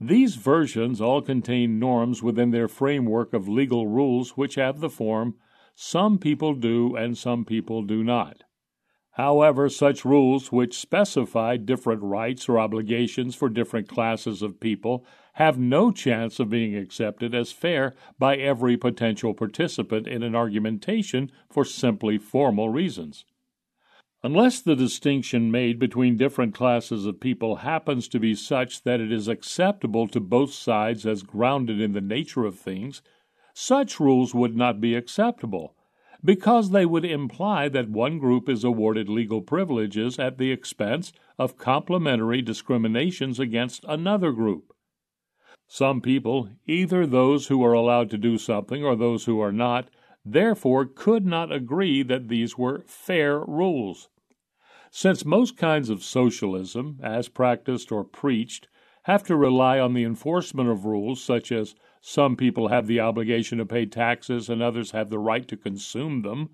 These 0.00 0.36
versions 0.36 1.00
all 1.00 1.20
contain 1.20 1.78
norms 1.78 2.22
within 2.22 2.50
their 2.50 2.68
framework 2.68 3.34
of 3.34 3.48
legal 3.48 3.86
rules 3.86 4.36
which 4.36 4.54
have 4.54 4.80
the 4.80 4.90
form 4.90 5.36
some 5.74 6.18
people 6.18 6.54
do 6.54 6.96
and 6.96 7.16
some 7.16 7.44
people 7.44 7.82
do 7.82 8.02
not. 8.02 8.44
However, 9.16 9.68
such 9.68 10.06
rules 10.06 10.50
which 10.50 10.78
specify 10.78 11.58
different 11.58 12.02
rights 12.02 12.48
or 12.48 12.58
obligations 12.58 13.34
for 13.34 13.50
different 13.50 13.86
classes 13.86 14.40
of 14.40 14.58
people 14.58 15.04
have 15.34 15.58
no 15.58 15.90
chance 15.90 16.40
of 16.40 16.48
being 16.48 16.74
accepted 16.74 17.34
as 17.34 17.52
fair 17.52 17.94
by 18.18 18.36
every 18.36 18.78
potential 18.78 19.34
participant 19.34 20.06
in 20.06 20.22
an 20.22 20.34
argumentation 20.34 21.30
for 21.50 21.62
simply 21.64 22.16
formal 22.16 22.70
reasons. 22.70 23.26
Unless 24.22 24.62
the 24.62 24.76
distinction 24.76 25.50
made 25.50 25.78
between 25.78 26.16
different 26.16 26.54
classes 26.54 27.04
of 27.04 27.20
people 27.20 27.56
happens 27.56 28.08
to 28.08 28.18
be 28.18 28.34
such 28.34 28.82
that 28.84 29.00
it 29.00 29.12
is 29.12 29.28
acceptable 29.28 30.08
to 30.08 30.20
both 30.20 30.54
sides 30.54 31.04
as 31.04 31.22
grounded 31.22 31.80
in 31.80 31.92
the 31.92 32.00
nature 32.00 32.46
of 32.46 32.58
things, 32.58 33.02
such 33.52 34.00
rules 34.00 34.34
would 34.34 34.56
not 34.56 34.80
be 34.80 34.94
acceptable 34.94 35.74
because 36.24 36.70
they 36.70 36.86
would 36.86 37.04
imply 37.04 37.68
that 37.68 37.88
one 37.88 38.18
group 38.18 38.48
is 38.48 38.62
awarded 38.62 39.08
legal 39.08 39.42
privileges 39.42 40.18
at 40.18 40.38
the 40.38 40.52
expense 40.52 41.12
of 41.38 41.58
complementary 41.58 42.40
discriminations 42.40 43.40
against 43.40 43.84
another 43.88 44.30
group. 44.32 44.72
Some 45.66 46.00
people, 46.00 46.50
either 46.66 47.06
those 47.06 47.46
who 47.46 47.64
are 47.64 47.72
allowed 47.72 48.10
to 48.10 48.18
do 48.18 48.38
something 48.38 48.84
or 48.84 48.94
those 48.94 49.24
who 49.24 49.40
are 49.40 49.52
not, 49.52 49.88
therefore 50.24 50.86
could 50.86 51.26
not 51.26 51.50
agree 51.50 52.02
that 52.02 52.28
these 52.28 52.56
were 52.56 52.84
fair 52.86 53.40
rules. 53.40 54.08
Since 54.90 55.24
most 55.24 55.56
kinds 55.56 55.88
of 55.88 56.04
socialism, 56.04 57.00
as 57.02 57.28
practiced 57.28 57.90
or 57.90 58.04
preached, 58.04 58.68
have 59.04 59.24
to 59.24 59.36
rely 59.36 59.80
on 59.80 59.94
the 59.94 60.04
enforcement 60.04 60.68
of 60.68 60.84
rules 60.84 61.22
such 61.22 61.50
as 61.50 61.74
some 62.04 62.34
people 62.34 62.66
have 62.66 62.88
the 62.88 62.98
obligation 62.98 63.58
to 63.58 63.64
pay 63.64 63.86
taxes 63.86 64.48
and 64.48 64.60
others 64.60 64.90
have 64.90 65.08
the 65.08 65.20
right 65.20 65.46
to 65.46 65.56
consume 65.56 66.22
them. 66.22 66.50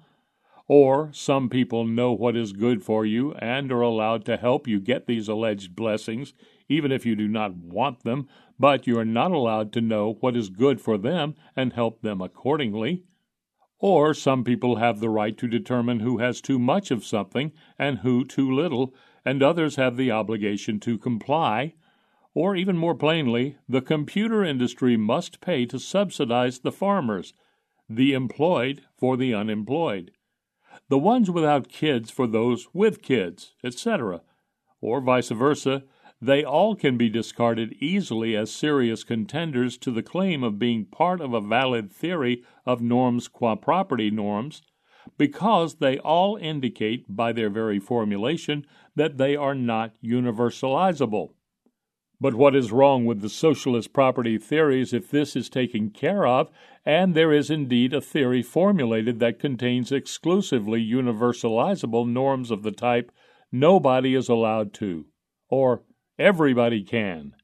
Or 0.67 1.09
some 1.15 1.49
people 1.49 1.87
know 1.87 2.13
what 2.13 2.37
is 2.37 2.53
good 2.53 2.83
for 2.83 3.07
you 3.07 3.33
and 3.33 3.73
are 3.73 3.81
allowed 3.81 4.27
to 4.27 4.37
help 4.37 4.69
you 4.69 4.79
get 4.79 5.07
these 5.07 5.27
alleged 5.27 5.75
blessings, 5.75 6.35
even 6.69 6.93
if 6.93 7.07
you 7.07 7.17
do 7.17 7.27
not 7.27 7.57
want 7.57 8.03
them, 8.03 8.29
but 8.59 8.87
you 8.87 8.99
are 8.99 9.07
not 9.07 9.31
allowed 9.31 9.73
to 9.73 9.81
know 9.81 10.19
what 10.21 10.37
is 10.37 10.51
good 10.51 10.83
for 10.83 10.99
them 10.99 11.35
and 11.57 11.73
help 11.73 12.03
them 12.03 12.21
accordingly. 12.21 13.05
Or 13.79 14.13
some 14.13 14.45
people 14.45 14.77
have 14.77 15.01
the 15.01 15.09
right 15.09 15.37
to 15.39 15.49
determine 15.49 16.01
who 16.01 16.19
has 16.19 16.43
too 16.43 16.59
much 16.59 16.91
of 16.91 17.07
something 17.07 17.53
and 17.79 18.01
who 18.01 18.27
too 18.27 18.53
little, 18.53 18.95
and 19.25 19.43
others 19.43 19.77
have 19.77 19.97
the 19.97 20.11
obligation 20.11 20.79
to 20.81 20.99
comply 20.99 21.73
or 22.35 22.55
even 22.55 22.77
more 22.77 22.95
plainly, 22.95 23.57
the 23.69 23.81
computer 23.81 24.45
industry 24.45 24.97
must 24.97 25.41
pay 25.41 25.67
to 25.67 25.79
subsidize 25.79 26.61
the 26.61 26.73
farmers, 26.73 27.35
the 27.89 28.13
employed 28.13 28.83
for 28.97 29.17
the 29.17 29.35
unemployed, 29.35 30.11
the 30.89 30.99
ones 30.99 31.31
without 31.31 31.69
kids 31.69 32.11
for 32.11 32.27
those 32.27 32.69
with 32.73 33.03
kids, 33.03 33.55
etc., 33.65 34.21
or 34.81 35.01
vice 35.01 35.31
versa, 35.31 35.83
they 36.21 36.43
all 36.43 36.75
can 36.75 36.97
be 36.97 37.09
discarded 37.09 37.75
easily 37.81 38.37
as 38.37 38.51
serious 38.51 39.05
contenders 39.05 39.79
to 39.79 39.91
the 39.91 40.03
claim 40.03 40.43
of 40.43 40.59
being 40.59 40.85
part 40.85 41.21
of 41.21 41.33
a 41.33 41.41
valid 41.41 41.93
theory 41.93 42.43
of 42.67 42.81
norms 42.81 43.29
qua 43.29 43.55
property 43.55 44.11
norms, 44.11 44.63
because 45.17 45.77
they 45.77 45.99
all 45.99 46.37
indicate 46.37 47.05
by 47.09 47.33
their 47.33 47.49
very 47.49 47.79
formulation 47.79 48.67
that 48.95 49.17
they 49.17 49.37
are 49.37 49.55
not 49.55 49.95
universalizable. 50.03 51.31
But 52.21 52.35
what 52.35 52.57
is 52.57 52.73
wrong 52.73 53.05
with 53.05 53.21
the 53.21 53.29
socialist 53.29 53.93
property 53.93 54.39
theories 54.39 54.93
if 54.93 55.11
this 55.11 55.37
is 55.37 55.49
taken 55.49 55.91
care 55.91 56.27
of, 56.27 56.51
and 56.85 57.15
there 57.15 57.33
is 57.33 57.49
indeed 57.49 57.95
a 57.95 58.01
theory 58.01 58.43
formulated 58.43 59.21
that 59.21 59.39
contains 59.39 59.93
exclusively 59.93 60.85
universalizable 60.85 62.09
norms 62.09 62.51
of 62.51 62.65
the 62.65 62.73
type 62.73 63.13
nobody 63.53 64.15
is 64.15 64.29
allowed 64.29 64.73
to, 64.75 65.07
or 65.49 65.83
everybody 66.19 66.83
can? 66.83 67.35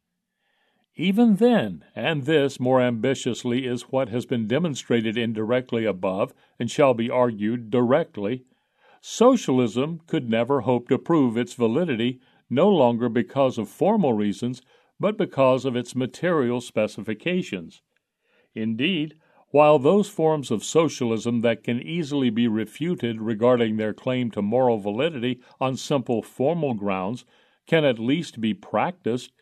Even 0.96 1.36
then, 1.36 1.84
and 1.94 2.24
this 2.24 2.58
more 2.58 2.80
ambitiously 2.80 3.66
is 3.66 3.82
what 3.82 4.08
has 4.08 4.26
been 4.26 4.46
demonstrated 4.46 5.16
indirectly 5.16 5.84
above 5.84 6.32
and 6.58 6.70
shall 6.70 6.94
be 6.94 7.10
argued 7.10 7.70
directly, 7.70 8.44
socialism 9.00 10.00
could 10.06 10.28
never 10.28 10.60
hope 10.60 10.88
to 10.88 10.98
prove 10.98 11.36
its 11.36 11.54
validity 11.54 12.20
no 12.50 12.68
longer 12.68 13.08
because 13.08 13.58
of 13.58 13.68
formal 13.68 14.12
reasons, 14.12 14.62
but 15.00 15.16
because 15.16 15.64
of 15.64 15.76
its 15.76 15.94
material 15.94 16.60
specifications. 16.60 17.82
Indeed, 18.54 19.14
while 19.50 19.78
those 19.78 20.08
forms 20.08 20.50
of 20.50 20.64
socialism 20.64 21.40
that 21.40 21.62
can 21.62 21.80
easily 21.80 22.28
be 22.28 22.48
refuted 22.48 23.20
regarding 23.20 23.76
their 23.76 23.94
claim 23.94 24.30
to 24.32 24.42
moral 24.42 24.78
validity 24.78 25.40
on 25.60 25.76
simple 25.76 26.22
formal 26.22 26.74
grounds 26.74 27.24
can 27.66 27.84
at 27.84 27.98
least 27.98 28.40
be 28.40 28.52
practiced, 28.52 29.32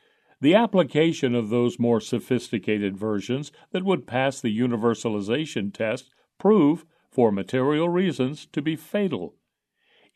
the 0.41 0.55
application 0.55 1.35
of 1.35 1.49
those 1.49 1.79
more 1.79 2.01
sophisticated 2.01 2.97
versions 2.97 3.53
that 3.71 3.85
would 3.85 4.07
pass 4.07 4.41
the 4.41 4.59
universalization 4.59 5.73
test 5.73 6.11
prove, 6.39 6.85
for 7.11 7.31
material 7.31 7.89
reasons, 7.89 8.47
to 8.47 8.61
be 8.61 8.75
fatal. 8.75 9.37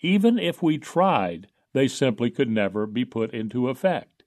Even 0.00 0.38
if 0.38 0.62
we 0.62 0.76
tried, 0.76 1.46
they 1.76 1.86
simply 1.86 2.30
could 2.30 2.48
never 2.48 2.86
be 2.86 3.04
put 3.04 3.34
into 3.34 3.68
effect. 3.68 4.22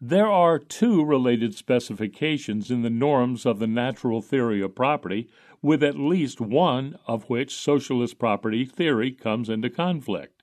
There 0.00 0.26
are 0.26 0.58
two 0.58 1.04
related 1.04 1.54
specifications 1.54 2.72
in 2.72 2.82
the 2.82 2.90
norms 2.90 3.46
of 3.46 3.60
the 3.60 3.68
natural 3.68 4.20
theory 4.20 4.60
of 4.60 4.74
property, 4.74 5.28
with 5.62 5.80
at 5.84 5.96
least 5.96 6.40
one 6.40 6.98
of 7.06 7.30
which 7.30 7.54
socialist 7.54 8.18
property 8.18 8.64
theory 8.64 9.12
comes 9.12 9.48
into 9.48 9.70
conflict. 9.70 10.42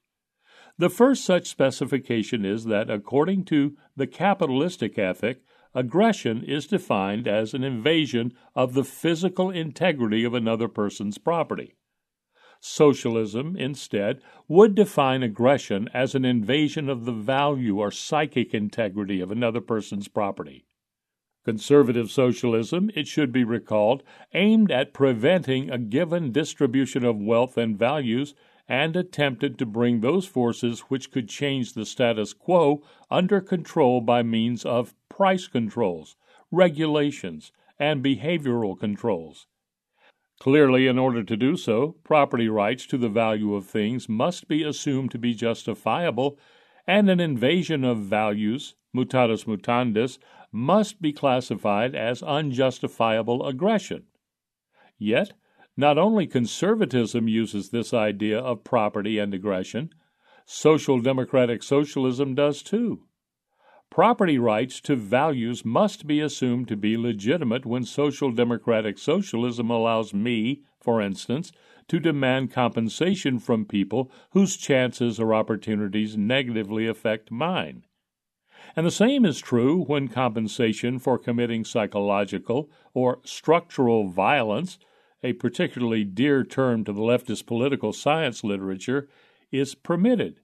The 0.78 0.90
first 0.90 1.26
such 1.26 1.50
specification 1.50 2.46
is 2.46 2.64
that, 2.68 2.90
according 2.90 3.44
to 3.48 3.76
the 3.98 4.08
capitalistic 4.08 4.98
ethic, 4.98 5.42
aggression 5.76 6.42
is 6.42 6.68
defined 6.68 7.28
as 7.28 7.54
an 7.54 7.66
invasion 7.66 8.32
of 8.56 8.76
the 8.76 8.86
physical 8.86 9.50
integrity 9.50 10.24
of 10.24 10.34
another 10.34 10.70
person's 10.70 11.18
property. 11.18 11.76
Socialism, 12.64 13.56
instead, 13.58 14.22
would 14.48 14.76
define 14.76 15.24
aggression 15.24 15.90
as 15.96 16.14
an 16.14 16.24
invasion 16.24 16.90
of 16.90 17.06
the 17.06 17.12
value 17.12 17.80
or 17.80 17.90
psychic 17.90 18.54
integrity 18.54 19.20
of 19.20 19.32
another 19.32 19.62
person's 19.62 20.08
property. 20.08 20.64
Conservative 21.44 22.12
socialism, 22.12 22.92
it 22.94 23.08
should 23.08 23.32
be 23.32 23.44
recalled, 23.44 24.04
aimed 24.36 24.70
at 24.72 24.94
preventing 24.94 25.72
a 25.72 25.80
given 25.80 26.32
distribution 26.32 27.04
of 27.04 27.18
wealth 27.18 27.58
and 27.58 27.80
values 27.80 28.36
and 28.70 28.96
attempted 28.96 29.58
to 29.58 29.66
bring 29.66 30.02
those 30.02 30.28
forces 30.28 30.82
which 30.82 31.10
could 31.10 31.28
change 31.28 31.74
the 31.74 31.84
status 31.84 32.32
quo 32.32 32.84
under 33.10 33.42
control 33.42 34.02
by 34.02 34.22
means 34.22 34.64
of 34.64 34.94
price 35.10 35.48
controls, 35.48 36.16
regulations, 36.52 37.52
and 37.80 38.04
behavioral 38.04 38.80
controls. 38.80 39.48
Clearly, 40.42 40.88
in 40.88 40.98
order 40.98 41.22
to 41.24 41.38
do 41.38 41.56
so, 41.56 41.98
property 42.04 42.50
rights 42.50 42.88
to 42.88 42.98
the 42.98 43.10
value 43.10 43.54
of 43.54 43.68
things 43.68 44.10
must 44.10 44.48
be 44.48 44.64
assumed 44.64 45.12
to 45.12 45.20
be 45.20 45.36
justifiable, 45.36 46.40
and 46.88 47.12
an 47.12 47.20
invasion 47.20 47.84
of 47.84 48.00
values, 48.00 48.74
mutatis 48.92 49.46
mutandis, 49.46 50.18
must 50.52 51.00
be 51.00 51.14
classified 51.14 51.94
as 51.94 52.24
unjustifiable 52.24 53.46
aggression. 53.46 54.06
Yet, 54.98 55.34
not 55.78 56.00
only 56.00 56.26
conservatism 56.26 57.28
uses 57.28 57.70
this 57.70 57.94
idea 57.94 58.40
of 58.40 58.64
property 58.64 59.20
and 59.20 59.36
aggression, 59.36 59.94
social 60.44 61.00
democratic 61.00 61.62
socialism 61.62 62.34
does 62.34 62.64
too. 62.64 63.04
Property 63.92 64.40
rights 64.40 64.80
to 64.82 64.96
values 64.96 65.66
must 65.66 66.08
be 66.08 66.22
assumed 66.22 66.70
to 66.70 66.78
be 66.78 66.96
legitimate 66.96 67.66
when 67.66 67.84
social 67.84 68.32
democratic 68.32 68.98
socialism 68.98 69.70
allows 69.70 70.14
me, 70.14 70.62
for 70.80 71.02
instance, 71.02 71.52
to 71.90 72.00
demand 72.00 72.52
compensation 72.52 73.38
from 73.38 73.66
people 73.66 74.10
whose 74.30 74.56
chances 74.56 75.20
or 75.20 75.34
opportunities 75.34 76.16
negatively 76.16 76.88
affect 76.88 77.32
mine. 77.32 77.84
And 78.78 78.86
the 78.86 78.92
same 78.92 79.26
is 79.26 79.40
true 79.40 79.84
when 79.84 80.08
compensation 80.08 80.98
for 80.98 81.18
committing 81.18 81.66
psychological 81.66 82.70
or 82.94 83.20
structural 83.26 84.08
violence, 84.08 84.80
a 85.22 85.34
particularly 85.34 86.06
dear 86.06 86.46
term 86.46 86.86
to 86.86 86.94
the 86.94 87.02
leftist 87.02 87.46
political 87.46 87.92
science 87.92 88.42
literature, 88.42 89.10
is 89.52 89.76
permitted. 89.76 90.40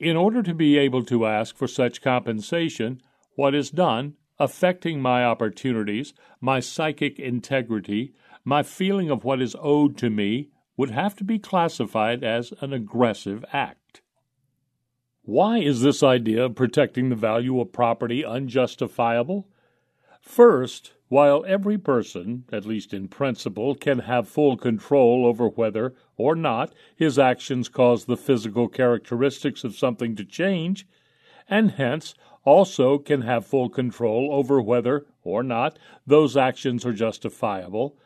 In 0.00 0.16
order 0.16 0.42
to 0.42 0.54
be 0.54 0.78
able 0.78 1.04
to 1.04 1.26
ask 1.26 1.56
for 1.56 1.66
such 1.66 2.02
compensation, 2.02 3.00
what 3.34 3.54
is 3.54 3.70
done, 3.70 4.14
affecting 4.38 5.02
my 5.02 5.24
opportunities, 5.24 6.14
my 6.40 6.60
psychic 6.60 7.18
integrity, 7.18 8.14
my 8.44 8.62
feeling 8.62 9.10
of 9.10 9.24
what 9.24 9.42
is 9.42 9.56
owed 9.60 9.96
to 9.98 10.10
me, 10.10 10.50
would 10.76 10.90
have 10.90 11.16
to 11.16 11.24
be 11.24 11.40
classified 11.40 12.22
as 12.22 12.52
an 12.60 12.72
aggressive 12.72 13.44
act. 13.52 14.00
Why 15.22 15.58
is 15.58 15.82
this 15.82 16.02
idea 16.02 16.44
of 16.44 16.54
protecting 16.54 17.08
the 17.08 17.16
value 17.16 17.60
of 17.60 17.72
property 17.72 18.24
unjustifiable? 18.24 19.48
First, 20.28 20.92
while 21.08 21.42
every 21.48 21.78
person, 21.78 22.44
at 22.52 22.66
least 22.66 22.92
in 22.92 23.08
principle, 23.08 23.74
can 23.74 24.00
have 24.00 24.28
full 24.28 24.58
control 24.58 25.24
over 25.24 25.48
whether 25.48 25.94
or 26.18 26.36
not 26.36 26.74
his 26.94 27.18
actions 27.18 27.70
cause 27.70 28.04
the 28.04 28.16
physical 28.16 28.68
characteristics 28.68 29.64
of 29.64 29.74
something 29.74 30.14
to 30.16 30.26
change, 30.26 30.86
and 31.48 31.70
hence 31.70 32.14
also 32.44 32.98
can 32.98 33.22
have 33.22 33.46
full 33.46 33.70
control 33.70 34.28
over 34.30 34.60
whether 34.60 35.06
or 35.22 35.42
not 35.42 35.78
those 36.06 36.36
actions 36.36 36.84
are 36.84 36.92
justifiable, 36.92 37.96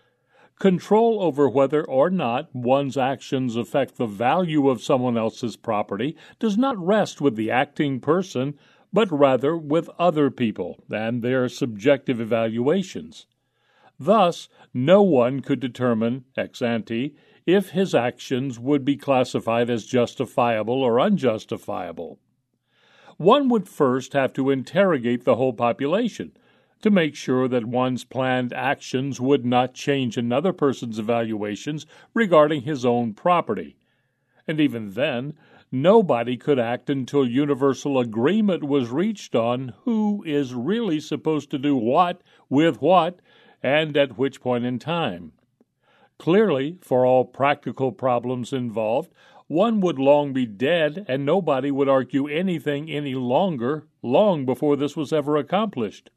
control 0.60 1.20
over 1.20 1.48
whether 1.48 1.84
or 1.84 2.08
not 2.08 2.54
one's 2.54 2.96
actions 2.96 3.56
affect 3.56 3.96
the 3.96 4.06
value 4.06 4.70
of 4.70 4.80
someone 4.80 5.18
else's 5.18 5.56
property 5.56 6.16
does 6.38 6.56
not 6.56 6.78
rest 6.78 7.20
with 7.20 7.34
the 7.34 7.50
acting 7.50 7.98
person 7.98 8.56
but 8.92 9.10
rather 9.10 9.56
with 9.56 9.88
other 9.98 10.30
people 10.30 10.84
and 10.90 11.22
their 11.22 11.48
subjective 11.48 12.20
evaluations. 12.20 13.26
Thus, 13.98 14.48
no 14.74 15.02
one 15.02 15.40
could 15.40 15.60
determine 15.60 16.24
ex 16.36 16.60
ante 16.60 17.14
if 17.46 17.70
his 17.70 17.94
actions 17.94 18.58
would 18.58 18.84
be 18.84 18.96
classified 18.96 19.70
as 19.70 19.86
justifiable 19.86 20.82
or 20.82 21.00
unjustifiable. 21.00 22.18
One 23.16 23.48
would 23.48 23.68
first 23.68 24.12
have 24.14 24.32
to 24.34 24.50
interrogate 24.50 25.24
the 25.24 25.36
whole 25.36 25.52
population 25.52 26.32
to 26.82 26.90
make 26.90 27.14
sure 27.14 27.46
that 27.48 27.64
one's 27.64 28.04
planned 28.04 28.52
actions 28.52 29.20
would 29.20 29.46
not 29.46 29.74
change 29.74 30.16
another 30.16 30.52
person's 30.52 30.98
evaluations 30.98 31.86
regarding 32.12 32.62
his 32.62 32.84
own 32.84 33.14
property. 33.14 33.76
And 34.48 34.60
even 34.60 34.94
then, 34.94 35.34
nobody 35.72 36.36
could 36.36 36.58
act 36.58 36.90
until 36.90 37.26
universal 37.26 37.98
agreement 37.98 38.62
was 38.62 38.90
reached 38.90 39.34
on 39.34 39.72
who 39.84 40.22
is 40.24 40.54
really 40.54 41.00
supposed 41.00 41.50
to 41.50 41.58
do 41.58 41.74
what, 41.74 42.22
with 42.50 42.80
what, 42.82 43.18
and 43.62 43.96
at 43.96 44.18
which 44.18 44.40
point 44.40 44.64
in 44.64 44.78
time. 44.78 45.32
Clearly, 46.18 46.78
for 46.82 47.06
all 47.06 47.24
practical 47.24 47.90
problems 47.90 48.52
involved, 48.52 49.10
one 49.48 49.80
would 49.80 49.98
long 49.98 50.32
be 50.32 50.46
dead 50.46 51.04
and 51.08 51.24
nobody 51.24 51.70
would 51.70 51.88
argue 51.88 52.28
anything 52.28 52.90
any 52.90 53.14
longer 53.14 53.86
long 54.02 54.46
before 54.46 54.76
this 54.76 54.96
was 54.96 55.12
ever 55.12 55.36
accomplished. 55.36 56.10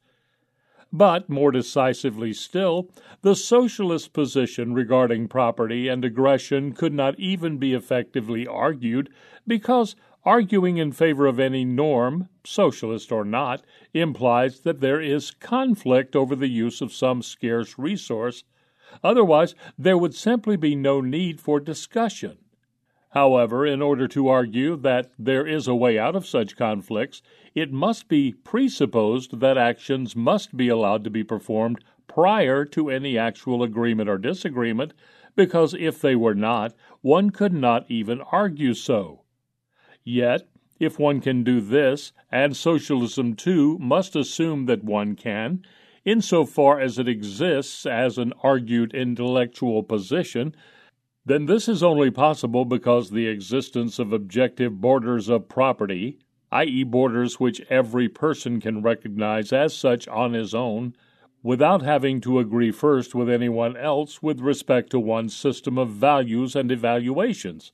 But, 0.93 1.29
more 1.29 1.51
decisively 1.51 2.31
still, 2.31 2.89
the 3.21 3.35
socialist 3.35 4.13
position 4.13 4.73
regarding 4.73 5.27
property 5.27 5.87
and 5.87 6.05
aggression 6.05 6.73
could 6.73 6.93
not 6.93 7.19
even 7.19 7.57
be 7.57 7.73
effectively 7.73 8.47
argued 8.47 9.09
because 9.47 9.95
arguing 10.23 10.77
in 10.77 10.91
favor 10.91 11.27
of 11.27 11.39
any 11.39 11.63
norm, 11.63 12.29
socialist 12.43 13.11
or 13.11 13.23
not, 13.23 13.63
implies 13.93 14.61
that 14.61 14.79
there 14.79 15.01
is 15.01 15.31
conflict 15.31 16.15
over 16.15 16.35
the 16.35 16.49
use 16.49 16.81
of 16.81 16.93
some 16.93 17.21
scarce 17.21 17.77
resource. 17.77 18.43
Otherwise, 19.03 19.53
there 19.77 19.97
would 19.97 20.15
simply 20.15 20.55
be 20.55 20.75
no 20.75 21.01
need 21.01 21.39
for 21.39 21.59
discussion. 21.59 22.37
However, 23.15 23.65
in 23.65 23.81
order 23.81 24.09
to 24.09 24.27
argue 24.27 24.75
that 24.75 25.09
there 25.17 25.47
is 25.47 25.69
a 25.69 25.73
way 25.73 25.97
out 25.97 26.17
of 26.17 26.25
such 26.25 26.57
conflicts, 26.57 27.21
it 27.53 27.71
must 27.71 28.09
be 28.09 28.33
presupposed 28.33 29.39
that 29.39 29.57
actions 29.57 30.17
must 30.17 30.57
be 30.57 30.67
allowed 30.67 31.05
to 31.05 31.09
be 31.09 31.23
performed 31.23 31.79
prior 32.09 32.65
to 32.65 32.89
any 32.89 33.17
actual 33.17 33.63
agreement 33.63 34.09
or 34.09 34.17
disagreement, 34.17 34.93
because 35.33 35.73
if 35.73 36.01
they 36.01 36.13
were 36.17 36.35
not, 36.35 36.73
one 36.99 37.29
could 37.29 37.53
not 37.53 37.89
even 37.89 38.19
argue 38.33 38.73
so. 38.73 39.21
Yet, 40.03 40.49
if 40.77 40.99
one 40.99 41.21
can 41.21 41.41
do 41.41 41.61
this, 41.61 42.11
and 42.29 42.53
socialism 42.53 43.33
too 43.33 43.77
must 43.79 44.17
assume 44.17 44.65
that 44.65 44.83
one 44.83 45.15
can, 45.15 45.63
insofar 46.03 46.81
as 46.81 46.99
it 46.99 47.07
exists 47.07 47.85
as 47.85 48.17
an 48.17 48.33
argued 48.43 48.93
intellectual 48.93 49.83
position, 49.83 50.53
then 51.25 51.47
this 51.47 51.67
is 51.67 51.81
only 51.81 52.11
possible 52.11 52.65
because 52.65 53.09
the 53.09 53.27
existence 53.27 53.97
of 53.97 54.13
objective 54.13 54.79
borders 54.79 55.27
of 55.27 55.49
property, 55.49 56.19
i.e., 56.51 56.83
borders 56.83 57.39
which 57.39 57.61
every 57.69 58.07
person 58.07 58.61
can 58.61 58.81
recognize 58.81 59.51
as 59.51 59.75
such 59.75 60.07
on 60.07 60.33
his 60.33 60.53
own, 60.53 60.95
without 61.41 61.81
having 61.81 62.21
to 62.21 62.39
agree 62.39 62.71
first 62.71 63.15
with 63.15 63.29
anyone 63.29 63.75
else 63.75 64.21
with 64.21 64.39
respect 64.39 64.91
to 64.91 64.99
one's 64.99 65.35
system 65.35 65.77
of 65.77 65.89
values 65.89 66.55
and 66.55 66.71
evaluations. 66.71 67.71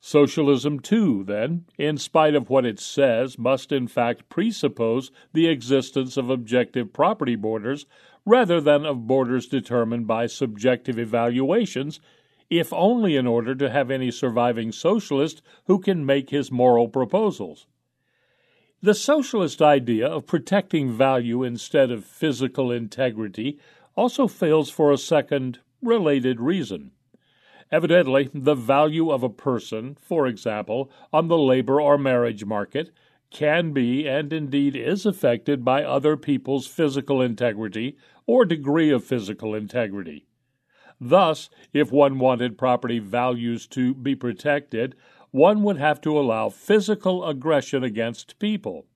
Socialism, 0.00 0.78
too, 0.78 1.24
then, 1.24 1.64
in 1.76 1.98
spite 1.98 2.34
of 2.34 2.48
what 2.48 2.64
it 2.64 2.78
says, 2.78 3.38
must 3.38 3.72
in 3.72 3.88
fact 3.88 4.28
presuppose 4.28 5.10
the 5.32 5.48
existence 5.48 6.16
of 6.16 6.30
objective 6.30 6.92
property 6.92 7.34
borders 7.34 7.84
rather 8.24 8.60
than 8.60 8.86
of 8.86 9.06
borders 9.06 9.48
determined 9.48 10.06
by 10.06 10.26
subjective 10.26 10.98
evaluations 10.98 11.98
if 12.50 12.72
only 12.72 13.16
in 13.16 13.26
order 13.26 13.54
to 13.54 13.70
have 13.70 13.90
any 13.90 14.10
surviving 14.10 14.72
socialist 14.72 15.42
who 15.66 15.78
can 15.78 16.06
make 16.06 16.30
his 16.30 16.50
moral 16.50 16.88
proposals. 16.88 17.66
The 18.80 18.94
socialist 18.94 19.60
idea 19.60 20.06
of 20.06 20.26
protecting 20.26 20.92
value 20.92 21.42
instead 21.42 21.90
of 21.90 22.04
physical 22.04 22.70
integrity 22.70 23.58
also 23.96 24.28
fails 24.28 24.70
for 24.70 24.92
a 24.92 24.98
second, 24.98 25.58
related 25.82 26.40
reason. 26.40 26.92
Evidently, 27.72 28.30
the 28.32 28.54
value 28.54 29.10
of 29.10 29.22
a 29.22 29.28
person, 29.28 29.96
for 30.00 30.26
example, 30.26 30.90
on 31.12 31.26
the 31.26 31.36
labor 31.36 31.80
or 31.80 31.98
marriage 31.98 32.44
market, 32.44 32.90
can 33.30 33.72
be 33.72 34.08
and 34.08 34.32
indeed 34.32 34.74
is 34.74 35.04
affected 35.04 35.64
by 35.64 35.82
other 35.82 36.16
people's 36.16 36.66
physical 36.66 37.20
integrity 37.20 37.96
or 38.26 38.44
degree 38.44 38.90
of 38.90 39.04
physical 39.04 39.54
integrity. 39.54 40.27
Thus, 41.00 41.48
if 41.72 41.92
one 41.92 42.18
wanted 42.18 42.58
property 42.58 42.98
values 42.98 43.68
to 43.68 43.94
be 43.94 44.16
protected, 44.16 44.96
one 45.30 45.62
would 45.62 45.76
have 45.76 46.00
to 46.00 46.18
allow 46.18 46.48
physical 46.48 47.24
aggression 47.24 47.84
against 47.84 48.38
people. 48.40 48.86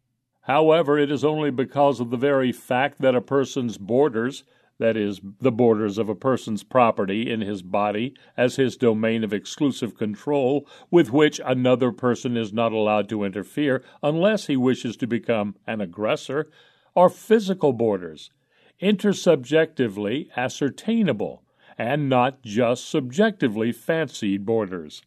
However, 0.42 0.98
it 0.98 1.12
is 1.12 1.24
only 1.24 1.52
because 1.52 2.00
of 2.00 2.10
the 2.10 2.16
very 2.16 2.50
fact 2.50 3.00
that 3.00 3.14
a 3.14 3.20
person's 3.20 3.78
borders, 3.78 4.42
that 4.78 4.96
is, 4.96 5.20
the 5.40 5.52
borders 5.52 5.98
of 5.98 6.08
a 6.08 6.16
person's 6.16 6.64
property 6.64 7.30
in 7.30 7.40
his 7.40 7.62
body 7.62 8.14
as 8.36 8.56
his 8.56 8.76
domain 8.76 9.22
of 9.22 9.32
exclusive 9.32 9.96
control, 9.96 10.66
with 10.90 11.12
which 11.12 11.40
another 11.44 11.92
person 11.92 12.36
is 12.36 12.52
not 12.52 12.72
allowed 12.72 13.08
to 13.10 13.22
interfere 13.22 13.84
unless 14.02 14.48
he 14.48 14.56
wishes 14.56 14.96
to 14.96 15.06
become 15.06 15.54
an 15.68 15.80
aggressor, 15.80 16.50
are 16.96 17.08
physical 17.08 17.72
borders, 17.72 18.32
intersubjectively 18.80 20.28
ascertainable 20.36 21.44
and 21.78 22.08
not 22.08 22.42
just 22.42 22.88
subjectively 22.88 23.72
fancied 23.72 24.44
borders. 24.44 25.02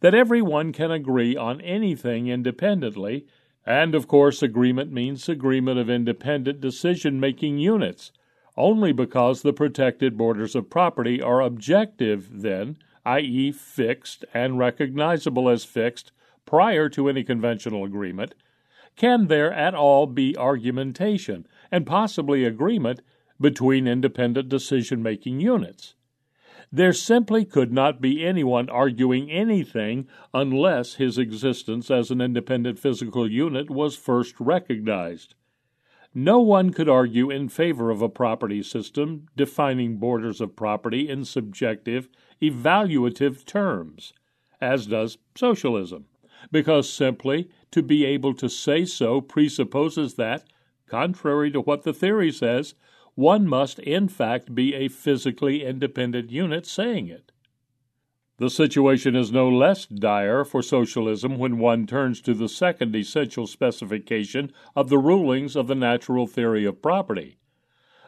That 0.00 0.14
everyone 0.14 0.72
can 0.72 0.90
agree 0.90 1.36
on 1.36 1.60
anything 1.60 2.26
independently, 2.26 3.26
and 3.64 3.94
of 3.94 4.08
course, 4.08 4.42
agreement 4.42 4.92
means 4.92 5.28
agreement 5.28 5.78
of 5.78 5.88
independent 5.88 6.60
decision 6.60 7.20
making 7.20 7.58
units, 7.58 8.10
only 8.56 8.92
because 8.92 9.42
the 9.42 9.52
protected 9.52 10.16
borders 10.16 10.54
of 10.54 10.68
property 10.68 11.22
are 11.22 11.40
objective, 11.40 12.42
then, 12.42 12.76
i.e., 13.04 13.52
fixed 13.52 14.24
and 14.34 14.58
recognizable 14.58 15.48
as 15.48 15.64
fixed 15.64 16.12
prior 16.44 16.88
to 16.88 17.08
any 17.08 17.22
conventional 17.22 17.84
agreement, 17.84 18.34
can 18.96 19.28
there 19.28 19.52
at 19.52 19.74
all 19.74 20.06
be 20.06 20.36
argumentation, 20.36 21.46
and 21.70 21.86
possibly 21.86 22.44
agreement, 22.44 23.00
between 23.42 23.86
independent 23.86 24.48
decision 24.48 25.02
making 25.02 25.40
units. 25.40 25.94
There 26.74 26.94
simply 26.94 27.44
could 27.44 27.70
not 27.70 28.00
be 28.00 28.24
anyone 28.24 28.70
arguing 28.70 29.30
anything 29.30 30.08
unless 30.32 30.94
his 30.94 31.18
existence 31.18 31.90
as 31.90 32.10
an 32.10 32.22
independent 32.22 32.78
physical 32.78 33.30
unit 33.30 33.68
was 33.68 33.94
first 33.94 34.40
recognized. 34.40 35.34
No 36.14 36.40
one 36.40 36.72
could 36.72 36.88
argue 36.88 37.30
in 37.30 37.50
favor 37.50 37.90
of 37.90 38.00
a 38.00 38.08
property 38.08 38.62
system 38.62 39.28
defining 39.36 39.98
borders 39.98 40.40
of 40.40 40.56
property 40.56 41.08
in 41.08 41.26
subjective, 41.26 42.08
evaluative 42.40 43.44
terms, 43.44 44.14
as 44.60 44.86
does 44.86 45.18
socialism, 45.34 46.06
because 46.50 46.90
simply 46.90 47.50
to 47.70 47.82
be 47.82 48.04
able 48.04 48.32
to 48.34 48.48
say 48.48 48.84
so 48.86 49.20
presupposes 49.20 50.14
that, 50.14 50.44
contrary 50.86 51.50
to 51.50 51.60
what 51.60 51.82
the 51.82 51.94
theory 51.94 52.32
says, 52.32 52.74
one 53.14 53.46
must 53.46 53.78
in 53.80 54.08
fact 54.08 54.54
be 54.54 54.74
a 54.74 54.88
physically 54.88 55.64
independent 55.64 56.30
unit 56.30 56.66
saying 56.66 57.08
it. 57.08 57.32
The 58.38 58.50
situation 58.50 59.14
is 59.14 59.30
no 59.30 59.48
less 59.48 59.86
dire 59.86 60.44
for 60.44 60.62
socialism 60.62 61.38
when 61.38 61.58
one 61.58 61.86
turns 61.86 62.20
to 62.22 62.34
the 62.34 62.48
second 62.48 62.96
essential 62.96 63.46
specification 63.46 64.52
of 64.74 64.88
the 64.88 64.98
rulings 64.98 65.54
of 65.54 65.68
the 65.68 65.74
natural 65.74 66.26
theory 66.26 66.64
of 66.64 66.82
property. 66.82 67.36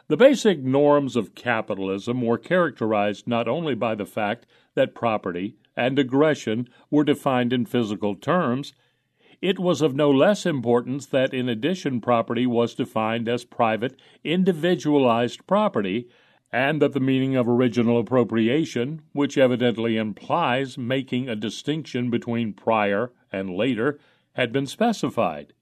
The 0.07 0.17
basic 0.17 0.59
norms 0.59 1.15
of 1.15 1.35
capitalism 1.35 2.21
were 2.21 2.37
characterized 2.37 3.27
not 3.27 3.47
only 3.47 3.75
by 3.75 3.95
the 3.95 4.05
fact 4.05 4.45
that 4.73 4.93
property 4.93 5.55
and 5.75 5.97
aggression 5.97 6.67
were 6.91 7.03
defined 7.03 7.53
in 7.53 7.65
physical 7.65 8.15
terms, 8.15 8.73
it 9.41 9.59
was 9.59 9.81
of 9.81 9.95
no 9.95 10.09
less 10.09 10.45
importance 10.45 11.05
that 11.07 11.33
in 11.33 11.49
addition 11.49 12.01
property 12.01 12.45
was 12.45 12.75
defined 12.75 13.27
as 13.27 13.45
private, 13.45 13.99
individualized 14.23 15.45
property, 15.47 16.07
and 16.51 16.81
that 16.81 16.93
the 16.93 16.99
meaning 16.99 17.35
of 17.35 17.49
original 17.49 17.99
appropriation, 17.99 19.01
which 19.11 19.37
evidently 19.37 19.97
implies 19.97 20.77
making 20.77 21.27
a 21.27 21.35
distinction 21.35 22.09
between 22.09 22.53
prior 22.53 23.11
and 23.31 23.49
later, 23.49 23.99
had 24.33 24.51
been 24.51 24.65
specified. 24.65 25.53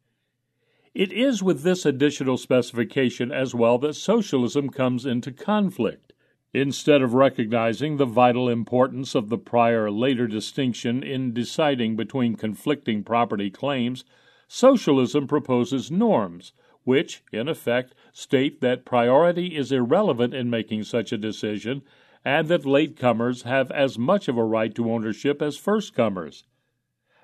It 0.93 1.11
is 1.11 1.41
with 1.41 1.63
this 1.63 1.85
additional 1.85 2.37
specification 2.37 3.31
as 3.31 3.55
well 3.55 3.79
that 3.79 3.95
socialism 3.95 4.69
comes 4.69 5.05
into 5.05 5.31
conflict. 5.31 6.12
Instead 6.53 7.01
of 7.01 7.15
recognizing 7.15 7.97
the 7.97 8.05
vital 8.05 8.47
importance 8.47 9.15
of 9.15 9.29
the 9.29 9.37
prior 9.39 9.89
later 9.89 10.27
distinction 10.27 11.01
in 11.01 11.33
deciding 11.33 11.95
between 11.95 12.35
conflicting 12.35 13.03
property 13.03 13.49
claims, 13.49 14.05
socialism 14.47 15.25
proposes 15.25 15.89
norms, 15.89 16.53
which, 16.83 17.23
in 17.31 17.47
effect, 17.47 17.95
state 18.11 18.61
that 18.61 18.85
priority 18.85 19.55
is 19.55 19.71
irrelevant 19.71 20.33
in 20.33 20.47
making 20.47 20.83
such 20.83 21.11
a 21.11 21.17
decision, 21.17 21.81
and 22.23 22.47
that 22.49 22.63
latecomers 22.63 23.43
have 23.43 23.71
as 23.71 23.97
much 23.97 24.27
of 24.27 24.37
a 24.37 24.43
right 24.43 24.75
to 24.75 24.91
ownership 24.91 25.41
as 25.41 25.57
firstcomers. 25.57 26.43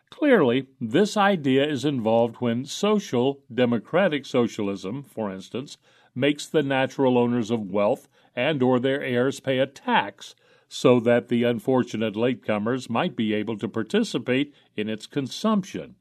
Clearly, 0.09 0.67
this 0.82 1.15
idea 1.15 1.67
is 1.67 1.86
involved 1.86 2.38
when 2.38 2.65
social, 2.65 3.43
democratic 3.53 4.25
socialism, 4.25 5.03
for 5.03 5.32
instance, 5.32 5.77
makes 6.15 6.47
the 6.47 6.63
natural 6.63 7.15
owners 7.15 7.51
of 7.51 7.69
wealth 7.69 8.09
and 8.40 8.64
or 8.64 8.80
their 8.80 9.04
heirs 9.04 9.42
pay 9.42 9.60
a 9.60 9.68
tax 9.68 10.34
so 10.70 10.98
that 11.02 11.28
the 11.28 11.44
unfortunate 11.44 12.14
latecomers 12.14 12.90
might 12.90 13.14
be 13.14 13.34
able 13.34 13.58
to 13.58 13.68
participate 13.68 14.54
in 14.78 14.88
its 14.88 15.06
consumption. 15.06 15.96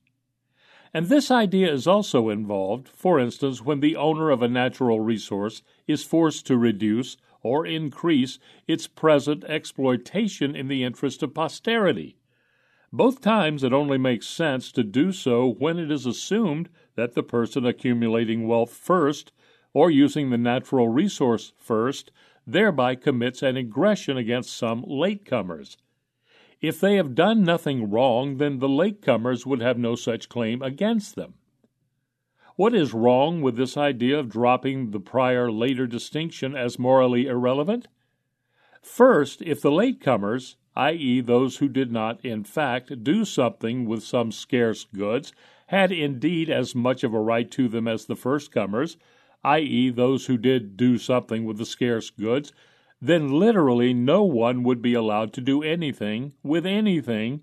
And 0.94 1.06
this 1.06 1.32
idea 1.32 1.72
is 1.72 1.88
also 1.88 2.28
involved, 2.28 2.88
for 2.88 3.18
instance, 3.18 3.60
when 3.62 3.80
the 3.80 3.96
owner 3.96 4.30
of 4.30 4.40
a 4.40 4.48
natural 4.48 5.00
resource 5.00 5.62
is 5.88 6.04
forced 6.04 6.46
to 6.46 6.56
reduce 6.56 7.16
or 7.42 7.66
increase 7.66 8.38
its 8.68 8.86
present 8.86 9.42
exploitation 9.44 10.54
in 10.54 10.68
the 10.68 10.84
interest 10.84 11.24
of 11.24 11.34
posterity. 11.34 12.16
Both 12.92 13.20
times 13.20 13.64
it 13.64 13.72
only 13.72 13.98
makes 13.98 14.28
sense 14.28 14.70
to 14.72 14.84
do 14.84 15.10
so 15.10 15.54
when 15.58 15.78
it 15.78 15.90
is 15.90 16.06
assumed 16.06 16.68
that 16.94 17.14
the 17.14 17.22
person 17.22 17.66
accumulating 17.66 18.46
wealth 18.46 18.72
first 18.72 19.32
or 19.74 19.90
using 19.90 20.30
the 20.30 20.38
natural 20.38 20.88
resource 20.88 21.52
first, 21.58 22.10
thereby 22.48 22.94
commits 22.94 23.42
an 23.42 23.56
aggression 23.56 24.16
against 24.16 24.56
some 24.56 24.82
latecomers. 24.82 25.76
If 26.60 26.80
they 26.80 26.96
have 26.96 27.14
done 27.14 27.44
nothing 27.44 27.90
wrong, 27.90 28.38
then 28.38 28.58
the 28.58 28.68
latecomers 28.68 29.46
would 29.46 29.60
have 29.60 29.78
no 29.78 29.94
such 29.94 30.28
claim 30.28 30.62
against 30.62 31.14
them. 31.14 31.34
What 32.56 32.74
is 32.74 32.92
wrong 32.92 33.40
with 33.40 33.56
this 33.56 33.76
idea 33.76 34.18
of 34.18 34.28
dropping 34.28 34.90
the 34.90 34.98
prior 34.98 35.52
later 35.52 35.86
distinction 35.86 36.56
as 36.56 36.78
morally 36.78 37.26
irrelevant? 37.26 37.86
First, 38.82 39.42
if 39.42 39.60
the 39.60 39.70
latecomers, 39.70 40.56
i.e., 40.74 41.20
those 41.20 41.58
who 41.58 41.68
did 41.68 41.92
not, 41.92 42.24
in 42.24 42.42
fact, 42.42 43.04
do 43.04 43.24
something 43.24 43.84
with 43.84 44.02
some 44.02 44.32
scarce 44.32 44.84
goods, 44.84 45.32
had 45.68 45.92
indeed 45.92 46.48
as 46.50 46.74
much 46.74 47.04
of 47.04 47.14
a 47.14 47.20
right 47.20 47.50
to 47.52 47.68
them 47.68 47.86
as 47.86 48.06
the 48.06 48.16
first 48.16 48.50
comers, 48.50 48.96
i.e., 49.44 49.90
those 49.90 50.26
who 50.26 50.36
did 50.36 50.76
do 50.76 50.98
something 50.98 51.44
with 51.44 51.58
the 51.58 51.66
scarce 51.66 52.10
goods, 52.10 52.52
then 53.00 53.28
literally 53.28 53.94
no 53.94 54.24
one 54.24 54.62
would 54.62 54.82
be 54.82 54.94
allowed 54.94 55.32
to 55.32 55.40
do 55.40 55.62
anything 55.62 56.32
with 56.42 56.66
anything, 56.66 57.40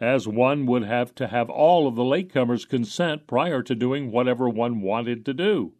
as 0.00 0.26
one 0.26 0.66
would 0.66 0.82
have 0.84 1.14
to 1.14 1.26
have 1.26 1.50
all 1.50 1.86
of 1.86 1.94
the 1.94 2.02
latecomers 2.02 2.68
consent 2.68 3.26
prior 3.26 3.62
to 3.62 3.74
doing 3.74 4.10
whatever 4.10 4.48
one 4.48 4.80
wanted 4.80 5.24
to 5.24 5.34
do. 5.34 5.72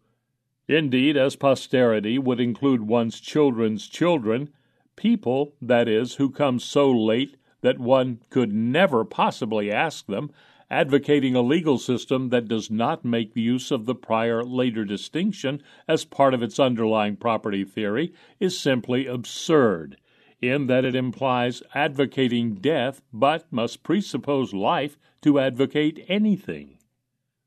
Indeed, 0.69 1.17
as 1.17 1.37
posterity 1.37 2.19
would 2.19 2.41
include 2.41 2.83
one's 2.83 3.21
children's 3.21 3.89
children, 3.89 4.51
people, 4.97 5.55
that 5.61 5.89
is, 5.89 6.15
who 6.15 6.31
come 6.31 6.59
so 6.59 6.91
late 6.91 7.37
that 7.61 7.79
one 7.79 8.21
could 8.31 8.53
never 8.53 9.05
possibly 9.05 9.71
ask 9.71 10.07
them, 10.07 10.31
advocating 10.71 11.35
a 11.35 11.43
legal 11.43 11.79
system 11.79 12.31
that 12.31 12.49
does 12.49 12.71
not 12.71 13.05
make 13.05 13.37
use 13.37 13.71
of 13.71 13.87
the 13.87 13.95
prior 13.95 14.43
later 14.43 14.85
distinction 14.85 15.63
as 15.87 16.05
part 16.05 16.35
of 16.35 16.43
its 16.43 16.59
underlying 16.59 17.17
property 17.17 17.65
theory 17.65 18.13
is 18.41 18.59
simply 18.59 19.07
absurd, 19.07 19.97
in 20.41 20.67
that 20.67 20.85
it 20.85 20.95
implies 20.95 21.63
advocating 21.75 22.55
death 22.55 23.03
but 23.13 23.51
must 23.53 23.83
presuppose 23.83 24.53
life 24.53 24.99
to 25.23 25.39
advocate 25.39 26.05
anything. 26.09 26.79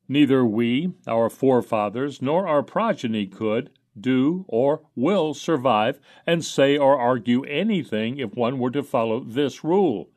Neither 0.08 0.46
we, 0.46 0.94
our 1.06 1.30
forefathers, 1.30 2.22
nor 2.22 2.48
our 2.48 2.64
progeny 2.64 3.28
could, 3.28 3.70
do, 4.00 4.46
or 4.48 4.82
will 4.96 5.34
survive 5.34 6.00
and 6.26 6.46
say 6.46 6.78
or 6.78 6.98
argue 6.98 7.44
anything 7.44 8.20
if 8.20 8.36
one 8.36 8.60
were 8.60 8.72
to 8.72 8.84
follow 8.84 9.20
this 9.20 9.64
rule. 9.64 10.10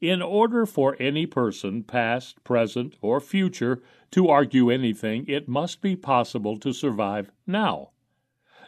In 0.00 0.22
order 0.22 0.64
for 0.64 0.96
any 0.98 1.26
person, 1.26 1.82
past, 1.82 2.42
present, 2.42 2.94
or 3.02 3.20
future, 3.20 3.82
to 4.12 4.28
argue 4.28 4.70
anything, 4.70 5.26
it 5.28 5.46
must 5.46 5.82
be 5.82 5.94
possible 5.94 6.58
to 6.60 6.72
survive 6.72 7.30
now. 7.46 7.90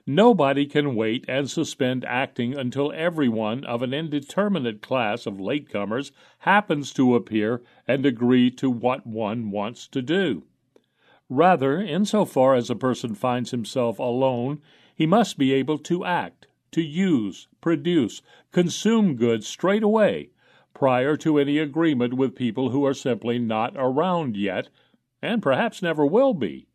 Nobody 0.07 0.67
can 0.67 0.95
wait 0.95 1.25
and 1.29 1.49
suspend 1.49 2.05
acting 2.05 2.55
until 2.55 2.93
everyone 2.93 3.65
of 3.65 3.83
an 3.83 3.95
indeterminate 3.95 4.83
class 4.83 5.25
of 5.25 5.41
latecomers 5.41 6.11
happens 6.41 6.93
to 6.95 7.15
appear 7.15 7.63
and 7.89 8.05
agree 8.05 8.51
to 8.51 8.69
what 8.69 9.07
one 9.07 9.51
wants 9.51 9.89
to 9.89 10.03
do. 10.03 10.43
Rather, 11.31 11.81
insofar 11.81 12.55
as 12.55 12.69
a 12.69 12.77
person 12.77 13.15
finds 13.15 13.53
himself 13.53 13.99
alone, 13.99 14.61
he 14.95 15.07
must 15.07 15.39
be 15.39 15.53
able 15.55 15.79
to 15.79 16.05
act, 16.05 16.47
to 16.73 16.83
use, 16.83 17.49
produce, 17.63 18.21
consume 18.51 19.15
goods 19.15 19.47
straight 19.47 19.83
away, 19.83 20.29
prior 20.83 21.17
to 21.17 21.39
any 21.39 21.59
agreement 21.59 22.13
with 22.13 22.35
people 22.35 22.71
who 22.71 22.85
are 22.85 22.93
simply 22.93 23.39
not 23.39 23.73
around 23.77 24.37
yet, 24.37 24.69
and 25.23 25.41
perhaps 25.41 25.81
never 25.81 26.05
will 26.05 26.35
be. 26.35 26.67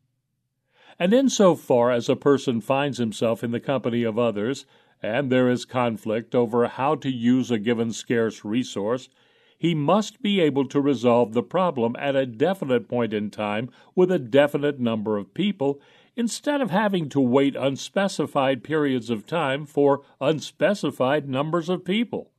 And 0.97 1.14
in 1.14 1.28
so 1.28 1.55
far 1.55 1.91
as 1.91 2.08
a 2.08 2.16
person 2.16 2.62
finds 2.62 2.99
himself 2.99 3.43
in 3.43 3.51
the 3.51 3.60
company 3.60 4.03
of 4.03 4.18
others, 4.18 4.66
and 5.03 5.30
there 5.30 5.49
is 5.49 5.66
conflict 5.66 6.34
over 6.34 6.70
how 6.70 6.95
to 6.95 7.12
use 7.12 7.51
a 7.51 7.60
given 7.60 7.91
scarce 7.91 8.45
resource, 8.45 9.10
he 9.58 9.76
must 9.76 10.22
be 10.22 10.39
able 10.39 10.66
to 10.70 10.80
resolve 10.80 11.34
the 11.34 11.43
problem 11.43 11.93
at 11.99 12.16
a 12.16 12.26
definite 12.26 12.88
point 12.88 13.14
in 13.14 13.30
time 13.30 13.70
with 13.93 14.10
a 14.10 14.20
definite 14.20 14.80
number 14.80 15.18
of 15.18 15.34
people 15.34 15.82
instead 16.16 16.62
of 16.62 16.72
having 16.72 17.10
to 17.10 17.20
wait 17.20 17.58
unspecified 17.58 18.64
periods 18.64 19.10
of 19.10 19.28
time 19.28 19.66
for 19.66 20.01
unspecified 20.22 21.28
numbers 21.28 21.68
of 21.68 21.84
people. 21.84 22.32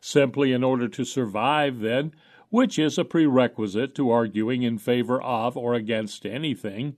Simply 0.00 0.52
in 0.52 0.62
order 0.62 0.88
to 0.88 1.04
survive, 1.04 1.80
then, 1.80 2.12
which 2.50 2.78
is 2.78 2.98
a 2.98 3.04
prerequisite 3.04 3.94
to 3.96 4.10
arguing 4.10 4.62
in 4.62 4.78
favor 4.78 5.20
of 5.20 5.56
or 5.56 5.74
against 5.74 6.24
anything, 6.24 6.96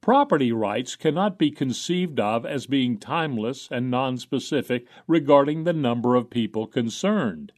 property 0.00 0.52
rights 0.52 0.96
cannot 0.96 1.38
be 1.38 1.50
conceived 1.50 2.18
of 2.18 2.46
as 2.46 2.66
being 2.66 2.98
timeless 2.98 3.68
and 3.70 3.92
nonspecific 3.92 4.86
regarding 5.06 5.64
the 5.64 5.72
number 5.72 6.14
of 6.14 6.30
people 6.30 6.66
concerned. 6.66 7.52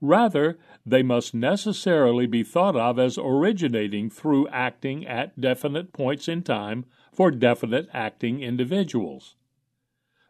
Rather, 0.00 0.58
they 0.84 1.02
must 1.02 1.34
necessarily 1.34 2.26
be 2.26 2.42
thought 2.42 2.76
of 2.76 2.98
as 2.98 3.18
originating 3.18 4.10
through 4.10 4.48
acting 4.48 5.06
at 5.06 5.40
definite 5.40 5.92
points 5.92 6.28
in 6.28 6.42
time 6.42 6.84
for 7.12 7.30
definite 7.30 7.88
acting 7.92 8.42
individuals. 8.42 9.36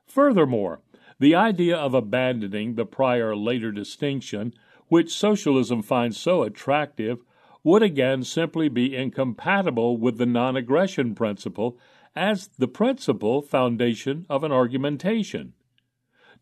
Furthermore, 0.06 0.82
the 1.18 1.34
idea 1.34 1.76
of 1.76 1.94
abandoning 1.94 2.74
the 2.74 2.84
prior 2.84 3.34
later 3.34 3.72
distinction, 3.72 4.52
which 4.88 5.16
socialism 5.16 5.82
finds 5.82 6.18
so 6.18 6.42
attractive, 6.42 7.22
would 7.64 7.82
again 7.82 8.22
simply 8.22 8.68
be 8.68 8.94
incompatible 8.94 9.96
with 9.96 10.18
the 10.18 10.26
non 10.26 10.56
aggression 10.56 11.14
principle 11.14 11.78
as 12.14 12.48
the 12.58 12.68
principal 12.68 13.42
foundation 13.42 14.24
of 14.28 14.44
an 14.44 14.52
argumentation. 14.52 15.52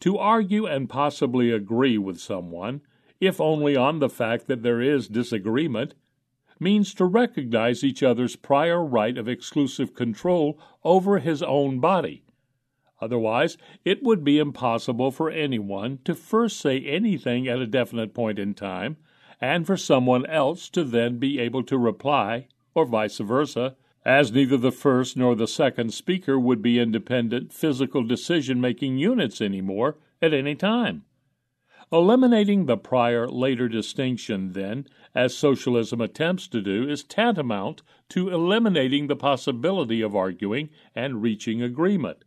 To 0.00 0.18
argue 0.18 0.66
and 0.66 0.88
possibly 0.88 1.50
agree 1.50 1.98
with 1.98 2.20
someone 2.20 2.82
if 3.20 3.40
only 3.40 3.76
on 3.76 3.98
the 3.98 4.08
fact 4.08 4.46
that 4.48 4.62
there 4.62 4.80
is 4.80 5.08
disagreement, 5.08 5.94
means 6.60 6.94
to 6.94 7.04
recognize 7.04 7.84
each 7.84 8.02
other's 8.02 8.36
prior 8.36 8.84
right 8.84 9.18
of 9.18 9.28
exclusive 9.28 9.94
control 9.94 10.58
over 10.82 11.18
his 11.18 11.42
own 11.42 11.80
body. 11.80 12.23
Otherwise, 13.00 13.56
it 13.84 14.02
would 14.02 14.22
be 14.22 14.38
impossible 14.38 15.10
for 15.10 15.30
anyone 15.30 15.98
to 16.04 16.14
first 16.14 16.58
say 16.58 16.80
anything 16.80 17.48
at 17.48 17.58
a 17.58 17.66
definite 17.66 18.14
point 18.14 18.38
in 18.38 18.54
time, 18.54 18.96
and 19.40 19.66
for 19.66 19.76
someone 19.76 20.24
else 20.26 20.68
to 20.68 20.84
then 20.84 21.18
be 21.18 21.38
able 21.38 21.62
to 21.62 21.76
reply, 21.76 22.46
or 22.74 22.86
vice 22.86 23.18
versa, 23.18 23.76
as 24.04 24.32
neither 24.32 24.56
the 24.56 24.70
first 24.70 25.16
nor 25.16 25.34
the 25.34 25.48
second 25.48 25.92
speaker 25.92 26.38
would 26.38 26.62
be 26.62 26.78
independent 26.78 27.52
physical 27.52 28.04
decision 28.04 28.60
making 28.60 28.98
units 28.98 29.40
anymore 29.40 29.96
at 30.20 30.34
any 30.34 30.54
time. 30.54 31.04
Eliminating 31.92 32.66
the 32.66 32.76
prior 32.76 33.28
later 33.28 33.68
distinction, 33.68 34.52
then, 34.52 34.86
as 35.14 35.36
socialism 35.36 36.00
attempts 36.00 36.48
to 36.48 36.60
do, 36.60 36.88
is 36.88 37.04
tantamount 37.04 37.82
to 38.08 38.30
eliminating 38.30 39.06
the 39.06 39.16
possibility 39.16 40.00
of 40.00 40.16
arguing 40.16 40.70
and 40.94 41.22
reaching 41.22 41.62
agreement. 41.62 42.23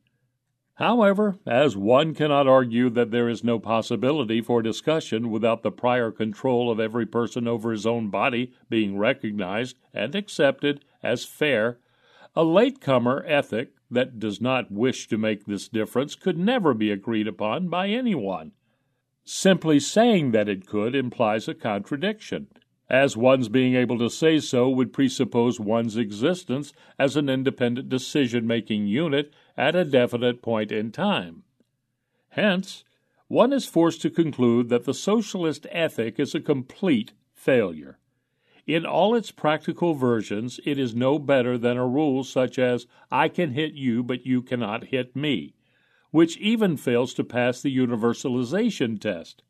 However, 0.77 1.39
as 1.47 1.75
one 1.75 2.13
cannot 2.13 2.47
argue 2.47 2.91
that 2.91 3.09
there 3.09 3.27
is 3.27 3.43
no 3.43 3.57
possibility 3.57 4.41
for 4.41 4.61
discussion 4.61 5.31
without 5.31 5.63
the 5.63 5.71
prior 5.71 6.11
control 6.11 6.69
of 6.69 6.79
every 6.79 7.07
person 7.07 7.47
over 7.47 7.71
his 7.71 7.87
own 7.87 8.09
body 8.09 8.53
being 8.69 8.95
recognized 8.95 9.75
and 9.91 10.13
accepted 10.13 10.85
as 11.01 11.25
fair, 11.25 11.79
a 12.35 12.43
latecomer 12.43 13.23
ethic 13.25 13.71
that 13.89 14.19
does 14.19 14.39
not 14.39 14.71
wish 14.71 15.07
to 15.07 15.17
make 15.17 15.45
this 15.45 15.67
difference 15.67 16.13
could 16.13 16.37
never 16.37 16.75
be 16.75 16.91
agreed 16.91 17.27
upon 17.27 17.69
by 17.69 17.89
anyone. 17.89 18.51
Simply 19.23 19.79
saying 19.79 20.29
that 20.31 20.47
it 20.47 20.67
could 20.67 20.93
implies 20.93 21.47
a 21.47 21.55
contradiction, 21.55 22.47
as 22.87 23.17
one's 23.17 23.49
being 23.49 23.73
able 23.73 23.97
to 23.97 24.11
say 24.11 24.39
so 24.39 24.69
would 24.69 24.93
presuppose 24.93 25.59
one's 25.59 25.97
existence 25.97 26.71
as 26.99 27.17
an 27.17 27.29
independent 27.29 27.89
decision 27.89 28.45
making 28.45 28.85
unit 28.85 29.33
at 29.57 29.75
a 29.75 29.85
definite 29.85 30.41
point 30.41 30.71
in 30.71 30.91
time. 30.91 31.43
Hence, 32.29 32.83
one 33.27 33.51
is 33.51 33.65
forced 33.65 34.01
to 34.03 34.09
conclude 34.09 34.69
that 34.69 34.85
the 34.85 34.93
socialist 34.93 35.65
ethic 35.71 36.19
is 36.19 36.35
a 36.35 36.39
complete 36.39 37.13
failure. 37.33 37.97
In 38.65 38.85
all 38.85 39.15
its 39.15 39.31
practical 39.31 39.93
versions, 39.93 40.59
it 40.65 40.77
is 40.77 40.93
no 40.93 41.17
better 41.17 41.57
than 41.57 41.77
a 41.77 41.87
rule 41.87 42.23
such 42.23 42.59
as, 42.59 42.85
I 43.09 43.29
can 43.29 43.51
hit 43.51 43.73
you, 43.73 44.03
but 44.03 44.25
you 44.25 44.41
cannot 44.41 44.85
hit 44.85 45.15
me 45.15 45.53
which 46.11 46.37
even 46.37 46.77
fails 46.77 47.13
to 47.13 47.23
pass 47.23 47.61
the 47.61 47.75
universalization 47.75 48.99
test. 48.99 49.43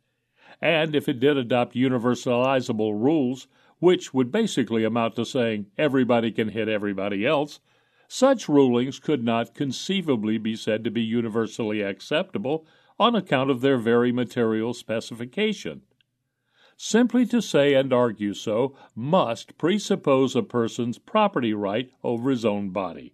And 0.62 0.96
if 0.96 1.08
it 1.08 1.20
did 1.20 1.38
adopt 1.38 1.76
universalizable 1.76 2.92
rules, 2.94 3.48
which 3.80 4.14
would 4.14 4.32
basically 4.32 4.84
amount 4.84 5.16
to 5.16 5.26
saying 5.26 5.68
everybody 5.78 6.32
can 6.32 6.50
hit 6.50 6.68
everybody 6.68 7.26
else, 7.26 7.60
such 8.08 8.48
rulings 8.48 9.00
could 9.00 9.24
not 9.24 9.54
conceivably 9.54 10.38
be 10.38 10.56
said 10.56 10.84
to 10.84 10.92
be 10.92 11.02
universally 11.02 11.82
acceptable 11.82 12.66
on 13.00 13.16
account 13.16 13.50
of 13.50 13.62
their 13.62 13.78
very 13.78 14.12
material 14.12 14.74
specification. 14.74 15.82
Simply 16.78 17.26
to 17.26 17.42
say 17.42 17.74
and 17.74 17.92
argue 17.92 18.34
so 18.34 18.76
must 18.96 19.58
presuppose 19.58 20.36
a 20.36 20.44
person's 20.44 21.00
property 21.00 21.54
right 21.54 21.92
over 22.04 22.30
his 22.30 22.46
own 22.46 22.70
body. 22.70 23.14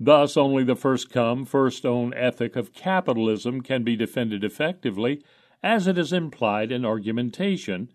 Thus, 0.00 0.36
only 0.36 0.62
the 0.62 0.76
first 0.76 1.10
come, 1.10 1.44
first 1.44 1.84
own 1.84 2.14
ethic 2.14 2.54
of 2.54 2.72
capitalism 2.72 3.62
can 3.62 3.82
be 3.82 3.96
defended 3.96 4.44
effectively, 4.44 5.24
as 5.60 5.88
it 5.88 5.98
is 5.98 6.12
implied 6.12 6.70
in 6.70 6.84
argumentation, 6.84 7.90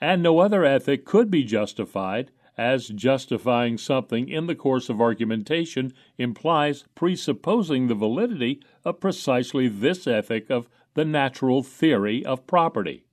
and 0.00 0.22
no 0.22 0.38
other 0.38 0.64
ethic 0.64 1.04
could 1.04 1.30
be 1.30 1.44
justified, 1.44 2.30
as 2.56 2.88
justifying 2.88 3.76
something 3.78 4.28
in 4.28 4.46
the 4.46 4.54
course 4.54 4.88
of 4.88 5.00
argumentation 5.00 5.92
implies 6.18 6.84
presupposing 6.94 7.86
the 7.86 7.94
validity 7.94 8.60
of 8.84 9.00
precisely 9.00 9.68
this 9.68 10.06
ethic 10.06 10.50
of 10.50 10.68
the 10.94 11.04
natural 11.04 11.62
theory 11.62 12.24
of 12.24 12.46
property. 12.46 13.03